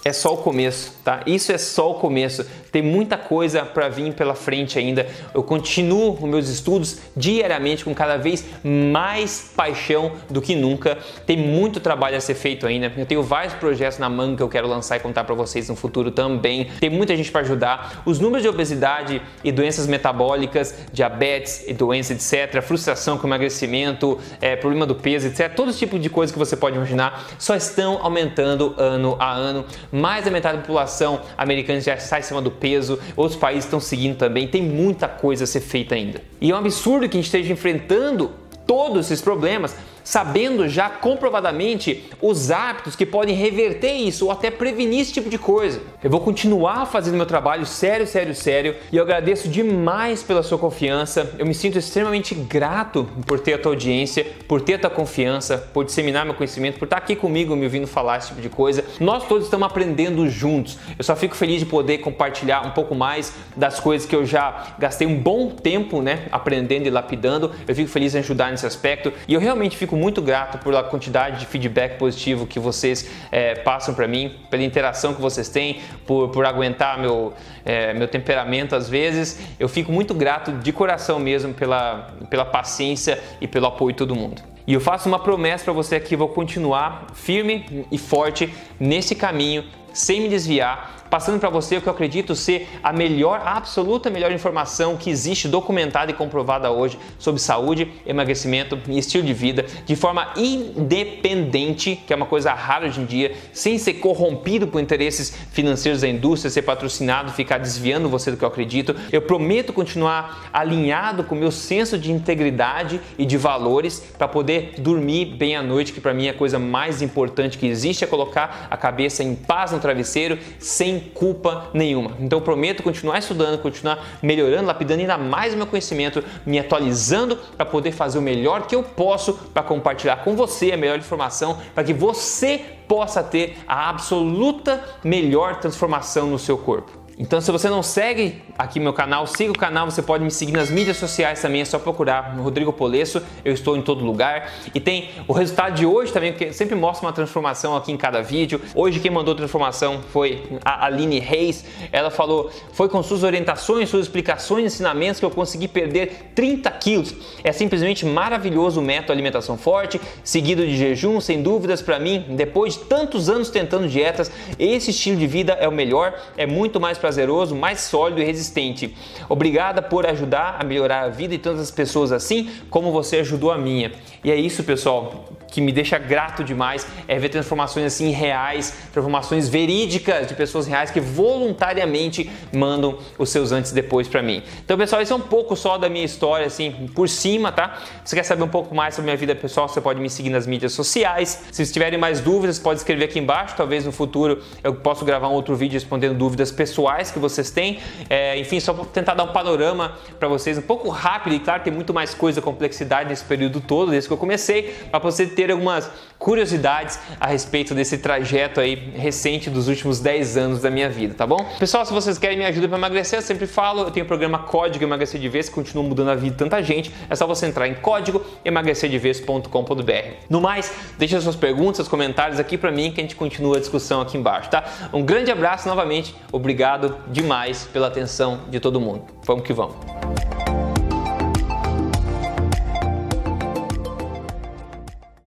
é 0.05 0.13
só 0.13 0.35
o 0.35 0.39
começo, 0.39 0.93
tá? 1.05 1.23
Isso 1.27 1.53
é 1.53 1.59
só 1.59 1.91
o 1.91 1.95
começo. 1.95 2.45
Tem 2.71 2.83
muita 2.83 3.17
coisa 3.17 3.65
para 3.65 3.89
vir 3.89 4.13
pela 4.15 4.35
frente 4.35 4.79
ainda. 4.79 5.07
Eu 5.35 5.43
continuo 5.43 6.15
os 6.15 6.29
meus 6.29 6.49
estudos 6.49 6.99
diariamente 7.17 7.85
com 7.85 7.95
cada 7.95 8.17
vez 8.17 8.45
mais 8.65 9.53
paixão 9.57 10.13
do 10.29 10.41
que 10.41 10.55
nunca. 10.55 10.99
Tem 11.27 11.37
muito 11.37 11.81
trabalho 11.81 12.17
a 12.17 12.21
ser 12.21 12.35
feito 12.35 12.67
ainda. 12.67 12.93
Eu 12.97 13.07
tenho 13.07 13.23
vários 13.23 13.55
projetos 13.55 13.99
na 13.99 14.09
manga 14.09 14.37
que 14.37 14.43
eu 14.43 14.49
quero 14.49 14.69
lançar 14.69 14.97
e 14.97 15.01
contar 15.01 15.25
para 15.25 15.35
vocês 15.35 15.69
no 15.69 15.77
futuro 15.77 16.11
também. 16.11 16.71
Tem 16.81 16.91
muita 16.91 17.17
gente 17.17 17.31
para 17.31 17.43
ajudar. 17.43 18.03
Os 18.05 18.19
números 18.19 18.43
de 18.43 18.49
obesidade 18.49 19.23
e 19.43 19.51
doenças 19.51 19.87
metabólicas, 19.87 20.75
diabetes 20.93 21.65
e 21.67 21.73
doenças, 21.73 22.33
etc., 22.33 22.61
frustração 22.63 23.19
com 23.19 23.27
emagrecimento, 23.27 24.19
é, 24.41 24.57
problema 24.57 24.87
do 24.87 24.95
peso, 24.95 25.27
etc., 25.29 25.53
todo 25.55 25.73
tipo 25.73 25.99
de 25.99 26.11
coisa 26.11 26.33
que 26.33 26.39
você 26.39 26.57
pode 26.57 26.77
imaginar, 26.77 27.27
só 27.39 27.55
estão 27.55 27.99
aumentando 28.03 28.75
ano 28.77 29.17
a 29.19 29.33
ano 29.33 29.65
mais 29.91 30.25
da 30.25 30.31
metade 30.31 30.59
da 30.59 30.63
população 30.63 31.21
americana 31.37 31.81
já 31.81 31.95
está 31.95 32.17
acima 32.17 32.41
do 32.41 32.51
peso, 32.59 32.99
outros 33.17 33.39
países 33.39 33.65
estão 33.65 33.81
seguindo 33.81 34.17
também, 34.17 34.47
tem 34.49 34.63
muita 34.63 35.09
coisa 35.09 35.45
a 35.45 35.47
ser 35.47 35.61
feita 35.61 35.95
ainda. 35.95 36.21
E 36.41 36.51
é 36.51 36.55
um 36.55 36.59
absurdo 36.59 37.09
que 37.09 37.17
a 37.17 37.21
gente 37.21 37.27
esteja 37.27 37.53
enfrentando 37.53 38.31
todos 38.67 39.07
esses 39.07 39.23
problemas 39.23 39.75
sabendo 40.09 40.67
já 40.67 40.89
comprovadamente 40.89 42.09
os 42.23 42.51
hábitos 42.51 42.97
que 42.97 43.05
podem 43.05 43.37
reverter 43.37 43.93
isso 43.93 44.25
ou 44.25 44.31
até 44.31 44.51
prevenir 44.51 45.01
esse 45.01 45.13
tipo 45.13 45.29
de 45.29 45.37
coisa. 45.37 45.83
Eu 46.03 46.09
vou 46.09 46.21
continuar 46.21 46.87
fazendo 46.87 47.19
meu 47.19 47.27
trabalho 47.27 47.67
sério, 47.67 48.07
sério, 48.07 48.35
sério 48.35 48.75
e 48.91 48.97
eu 48.97 49.03
agradeço 49.03 49.51
demais 49.51 50.23
pela 50.23 50.43
sua 50.43 50.57
confiança. 50.57 51.35
Eu 51.39 51.45
me 51.45 51.53
sinto 51.53 51.77
extremamente 51.77 52.35
grato 52.35 53.07
por 53.27 53.39
ter 53.39 53.53
a 53.53 53.59
tua 53.59 53.73
audiência, 53.73 54.27
por 54.49 54.63
ter 54.63 54.75
a 54.75 54.79
tua 54.79 54.89
confiança, 54.89 55.59
por 55.75 55.85
disseminar 55.85 56.25
meu 56.25 56.33
conhecimento, 56.33 56.79
por 56.79 56.87
estar 56.87 56.97
aqui 56.97 57.15
comigo 57.15 57.55
me 57.55 57.65
ouvindo 57.65 57.87
falar 57.87 58.17
esse 58.17 58.29
tipo 58.29 58.41
de 58.41 58.49
coisa. 58.49 58.83
Nós 58.99 59.29
todos 59.29 59.45
estamos 59.45 59.67
aprendendo 59.67 60.27
juntos. 60.31 60.79
Eu 60.97 61.05
só 61.05 61.15
fico 61.15 61.37
feliz 61.37 61.61
de 61.61 61.67
poder 61.67 61.99
compartilhar 61.99 62.67
um 62.67 62.71
pouco 62.71 62.95
mais 62.95 63.35
das 63.55 63.79
coisas 63.79 64.09
que 64.09 64.17
eu 64.17 64.25
já 64.25 64.75
gastei 64.79 65.07
um 65.07 65.21
bom 65.21 65.51
tempo, 65.51 66.01
né, 66.01 66.29
aprendendo 66.33 66.87
e 66.87 66.91
lapidando. 66.91 67.53
Eu 67.67 67.75
fico 67.75 67.91
feliz 67.91 68.15
em 68.15 68.21
ajudar 68.21 68.51
nesse 68.51 68.65
aspecto 68.65 69.13
e 69.29 69.35
eu 69.35 69.41
realmente 69.41 69.77
fico 69.77 69.98
muito 69.99 70.23
grato 70.23 70.59
pela 70.59 70.83
quantidade 70.83 71.41
de 71.41 71.47
feedback 71.47 71.99
positivo 71.99 72.47
que 72.47 72.59
vocês 72.59 73.11
é, 73.31 73.55
passam 73.57 73.95
para 73.95 74.07
mim, 74.07 74.37
pela 74.51 74.63
interação 74.63 75.15
que 75.15 75.21
vocês 75.21 75.49
têm, 75.49 75.81
por, 76.07 76.29
por 76.29 76.47
aguentar 76.47 76.99
meu, 76.99 77.35
é, 77.65 77.93
meu 77.93 78.09
temperamento 78.09 78.75
às 78.75 78.89
vezes. 78.89 79.39
Eu 79.59 79.69
fico 79.69 79.93
muito 79.93 80.15
grato 80.15 80.53
de 80.53 80.73
coração 80.73 81.19
mesmo 81.19 81.53
pela, 81.53 82.09
pela 82.31 82.45
paciência 82.45 83.21
e 83.41 83.49
pelo 83.49 83.67
apoio 83.67 83.93
de 83.93 83.99
todo 83.99 84.15
mundo. 84.15 84.58
E 84.69 84.75
eu 84.75 84.83
faço 84.83 85.09
uma 85.09 85.19
promessa 85.19 85.65
para 85.65 85.73
você 85.73 85.97
aqui, 85.97 86.15
vou 86.15 86.29
continuar 86.29 87.07
firme 87.15 87.87
e 87.91 87.97
forte 87.97 88.53
nesse 88.79 89.15
caminho, 89.15 89.65
sem 89.95 90.21
me 90.21 90.29
desviar 90.29 90.99
passando 91.09 91.39
para 91.39 91.51
você 91.51 91.77
o 91.77 91.83
que 91.83 91.89
eu 91.89 91.93
acredito 91.93 92.35
ser 92.35 92.69
a 92.83 92.93
melhor, 92.93 93.41
a 93.45 93.57
absoluta 93.57 94.11
melhor 94.11 94.33
informação 94.33 94.97
que 94.97 95.11
existe 95.11 95.49
documentada 95.49 96.11
e 96.11 96.15
comprovada 96.15 96.71
hoje 96.71 96.99
sobre 97.19 97.41
saúde, 97.41 97.91
emagrecimento 98.07 98.79
e 98.89 98.99
estilo 98.99 99.25
de 99.25 99.33
vida 99.33 99.65
de 99.85 99.97
forma 99.97 100.33
independente, 100.37 101.97
que 102.07 102.13
é 102.13 102.17
uma 102.17 102.27
coisa 102.27 102.53
rara 102.53 102.87
hoje 102.87 103.01
em 103.01 103.05
dia, 103.05 103.35
sem 103.53 103.79
ser 103.79 103.95
corrompido 103.95 104.67
por 104.67 104.81
interesses 104.81 105.35
financeiros 105.51 106.01
da 106.01 106.09
indústria, 106.09 106.51
ser 106.51 106.63
patrocinado, 106.63 107.33
ficar 107.33 107.59
desviando 107.59 108.09
você 108.09 108.31
do 108.31 108.37
que 108.37 108.45
eu 108.45 108.49
acredito. 108.49 108.95
Eu 109.13 109.23
prometo 109.23 109.73
continuar 109.73 110.51
alinhado 110.53 111.25
com 111.25 111.35
o 111.35 111.39
meu 111.39 111.51
senso 111.51 111.99
de 111.99 112.13
integridade 112.13 113.01
e 113.19 113.25
de 113.25 113.37
valores 113.37 114.01
para 114.17 114.29
poder 114.29 114.58
dormir 114.79 115.27
bem 115.27 115.57
à 115.57 115.63
noite, 115.63 115.93
que 115.93 116.01
para 116.01 116.15
mim 116.15 116.27
é 116.27 116.31
a 116.31 116.35
coisa 116.35 116.59
mais 116.59 117.03
importante 117.03 117.59
que 117.59 117.67
existe 117.67 118.05
é 118.05 118.07
colocar 118.07 118.67
a 118.71 118.77
cabeça 118.77 119.23
em 119.23 119.35
paz 119.35 119.73
no 119.73 119.79
travesseiro 119.79 120.39
sem 120.59 121.01
culpa 121.01 121.71
nenhuma. 121.73 122.13
Então 122.21 122.41
prometo 122.41 122.83
continuar 122.83 123.19
estudando, 123.19 123.59
continuar 123.59 124.19
melhorando, 124.23 124.67
lapidando 124.67 125.01
ainda 125.01 125.19
mais 125.19 125.55
o 125.55 125.57
meu 125.57 125.67
conhecimento, 125.67 126.23
me 126.45 126.59
atualizando 126.59 127.37
para 127.57 127.67
poder 127.67 127.93
fazer 127.93 128.19
o 128.19 128.23
melhor 128.23 128.67
que 128.67 128.75
eu 128.75 128.83
posso 128.83 129.35
para 129.35 129.63
compartilhar 129.63 130.25
com 130.25 130.35
você 130.35 130.73
a 130.73 130.77
melhor 130.77 130.99
informação 130.99 131.59
para 131.75 131.85
que 131.85 131.93
você 131.93 132.61
possa 132.89 133.23
ter 133.23 133.59
a 133.67 133.91
absoluta 133.91 134.83
melhor 135.05 135.57
transformação 135.57 136.29
no 136.29 136.39
seu 136.39 136.57
corpo. 136.57 136.98
Então, 137.21 137.41
se 137.41 137.51
você 137.51 137.69
não 137.69 137.83
segue 137.83 138.41
aqui 138.57 138.79
meu 138.79 138.93
canal, 138.93 139.27
siga 139.27 139.51
o 139.51 139.59
canal. 139.59 139.91
Você 139.91 140.01
pode 140.01 140.23
me 140.23 140.31
seguir 140.31 140.53
nas 140.53 140.71
mídias 140.71 140.99
sociais 140.99 141.43
também. 141.43 141.63
É 141.63 141.65
só 141.65 141.77
procurar 141.77 142.37
Rodrigo 142.39 142.73
Polesso. 142.73 143.21
Eu 143.45 143.53
estou 143.53 143.77
em 143.77 143.83
todo 143.83 144.05
lugar. 144.05 144.53
E 144.73 144.79
tem 144.79 145.11
o 145.27 145.33
resultado 145.33 145.75
de 145.75 145.85
hoje 145.85 146.13
também, 146.13 146.31
porque 146.31 146.53
sempre 146.53 146.77
mostra 146.77 147.05
uma 147.05 147.13
transformação 147.13 147.77
aqui 147.77 147.91
em 147.91 147.97
cada 147.97 148.23
vídeo. 148.23 148.61
Hoje, 148.73 149.01
quem 149.01 149.11
mandou 149.11 149.35
transformação 149.35 150.01
foi 150.13 150.45
a 150.65 150.87
Aline 150.87 151.19
Reis. 151.19 151.65
Ela 151.91 152.09
falou: 152.09 152.53
foi 152.73 152.89
com 152.89 153.03
suas 153.03 153.25
orientações, 153.25 153.89
suas 153.89 154.07
explicações, 154.07 154.67
ensinamentos 154.67 155.19
que 155.19 155.27
eu 155.27 155.31
consegui 155.31 155.67
perder 155.67 156.31
30 156.37 156.71
quilos. 156.71 157.17
É 157.43 157.51
simplesmente 157.51 158.07
maravilhoso 158.07 158.79
o 158.79 158.83
método 158.83 159.13
alimentação 159.13 159.59
forte, 159.59 160.01
seguido 160.23 160.65
de 160.65 160.77
jejum, 160.77 161.21
sem 161.21 161.43
dúvidas. 161.43 161.83
Para 161.83 161.99
mim, 161.99 162.27
depois 162.37 162.75
de 162.75 162.85
tantos 162.85 163.29
anos 163.29 163.51
tentando 163.51 163.89
dietas, 163.89 164.31
esse 164.57 164.93
estilo 164.93 165.17
de 165.17 165.27
vida 165.27 165.55
é 165.55 165.67
o 165.67 165.73
melhor. 165.73 166.15
É 166.37 166.47
muito 166.47 166.79
mais 166.79 166.97
prazeroso, 167.09 167.57
mais 167.57 167.81
sólido 167.81 168.21
e 168.21 168.25
resistente. 168.25 168.95
Obrigada 169.31 169.81
por 169.81 170.07
ajudar 170.07 170.59
a 170.61 170.65
melhorar 170.65 171.05
a 171.05 171.09
vida 171.09 171.37
de 171.37 171.43
tantas 171.43 171.71
pessoas 171.71 172.13
assim 172.13 172.51
como 172.69 172.93
você 172.93 173.21
ajudou 173.21 173.51
a 173.51 173.57
minha. 173.57 173.93
E 174.23 174.31
é 174.31 174.37
isso, 174.37 174.63
pessoal, 174.63 175.25
que 175.51 175.61
me 175.61 175.73
deixa 175.73 175.99
grato 175.99 176.45
demais 176.45 176.87
é 177.07 177.19
ver 177.19 177.29
transformações 177.29 177.87
assim 177.87 178.11
reais, 178.11 178.75
transformações 178.93 179.49
verídicas 179.49 180.27
de 180.27 180.35
pessoas 180.35 180.67
reais 180.67 180.91
que 180.91 181.01
voluntariamente 181.01 182.31
mandam 182.53 182.99
os 183.19 183.31
seus 183.31 183.53
antes 183.53 183.71
e 183.71 183.75
depois 183.75 184.09
para 184.09 184.23
mim. 184.23 184.43
Então, 184.65 184.77
pessoal, 184.77 185.03
isso 185.03 185.13
é 185.13 185.17
um 185.17 185.21
pouco 185.21 185.57
só 185.57 185.79
da 185.79 185.89
minha 185.89 186.05
história 186.05 186.47
assim 186.47 186.89
por 186.95 187.09
cima, 187.09 187.51
tá? 187.53 187.79
Se 188.05 188.11
você 188.11 188.17
quer 188.17 188.23
saber 188.23 188.43
um 188.43 188.49
pouco 188.49 188.75
mais 188.75 188.95
sobre 188.95 189.07
minha 189.11 189.17
vida 189.17 189.35
pessoal, 189.35 189.69
você 189.69 189.81
pode 189.81 190.01
me 190.01 190.11
seguir 190.11 190.31
nas 190.31 190.47
mídias 190.47 190.73
sociais. 190.73 191.45
Se 191.51 191.65
tiverem 191.73 191.99
mais 191.99 192.21
dúvidas, 192.21 192.59
pode 192.59 192.81
escrever 192.81 193.07
aqui 193.07 193.19
embaixo. 193.19 193.55
Talvez 193.57 193.85
no 193.85 193.93
futuro 193.93 194.43
eu 194.63 194.75
possa 194.75 195.05
gravar 195.05 195.29
um 195.29 195.33
outro 195.33 195.55
vídeo 195.57 195.75
respondendo 195.75 196.17
dúvidas 196.17 196.51
pessoais 196.51 197.11
que 197.11 197.19
vocês 197.19 197.51
têm. 197.51 197.79
É, 198.09 198.39
enfim, 198.39 198.61
só 198.61 198.73
para 198.73 198.85
tentar 198.87 199.15
dar 199.15 199.25
um 199.25 199.33
panorama 199.33 199.97
para 200.19 200.29
vocês 200.29 200.59
um 200.59 200.63
pouco 200.63 200.89
rápido 200.89 201.35
e 201.35 201.41
claro, 201.41 201.63
tem 201.63 201.73
muito 201.73 201.95
mais 201.95 202.15
coisa, 202.15 202.41
complexidade 202.41 203.09
nesse 203.09 203.25
período 203.25 203.61
todo, 203.61 203.91
desde 203.91 204.09
que 204.09 204.13
eu 204.13 204.19
comecei, 204.19 204.75
para 204.91 204.99
você 204.99 205.27
ter 205.39 205.53
algumas 205.53 205.89
curiosidades 206.19 206.99
a 207.21 207.29
respeito 207.29 207.73
desse 207.73 207.99
trajeto 207.99 208.59
aí 208.59 208.75
recente 208.75 209.49
dos 209.49 209.69
últimos 209.69 210.01
10 210.01 210.37
anos 210.37 210.61
da 210.61 210.69
minha 210.69 210.91
vida, 210.91 211.15
tá 211.15 211.25
bom? 211.25 211.49
Pessoal, 211.61 211.87
se 211.87 211.93
vocês 211.93 212.19
querem 212.19 212.37
me 212.37 212.45
ajuda 212.45 212.67
para 212.67 212.77
emagrecer, 212.77 213.21
eu 213.21 213.23
sempre 213.23 213.47
falo, 213.47 213.83
eu 213.83 213.91
tenho 213.93 214.03
o 214.03 214.09
programa 214.09 214.41
Código 214.41 214.83
Emagrecer 214.83 215.21
de 215.21 215.29
Vez, 215.29 215.49
que 215.49 215.55
continua 215.55 215.85
mudando 215.85 216.09
a 216.09 216.17
vida 216.17 216.31
de 216.31 216.37
tanta 216.37 216.61
gente. 216.61 216.93
É 217.09 217.15
só 217.15 217.25
você 217.25 217.47
entrar 217.47 217.69
em 217.69 217.75
código 217.77 218.21
emagrecerdevez.com.br. 218.45 220.27
No 220.29 220.41
mais, 220.41 220.73
deixa 220.99 221.21
suas 221.21 221.37
perguntas, 221.37 221.87
comentários 221.87 222.41
aqui 222.41 222.59
para 222.59 222.73
mim 222.73 222.91
que 222.91 223.01
a 223.01 223.05
gente 223.05 223.15
continua 223.15 223.59
a 223.59 223.61
discussão 223.61 224.01
aqui 224.01 224.19
embaixo, 224.19 224.51
tá? 224.51 224.65
Um 224.93 225.05
grande 225.05 225.31
abraço 225.31 225.69
novamente, 225.69 226.17
obrigado 226.33 226.97
demais 227.07 227.69
pela 227.73 227.87
atenção 227.87 228.41
de 228.51 228.59
todo 228.59 228.81
mundo. 228.81 229.05
Vamos 229.25 229.45
que 229.45 229.53
vamos. 229.53 229.77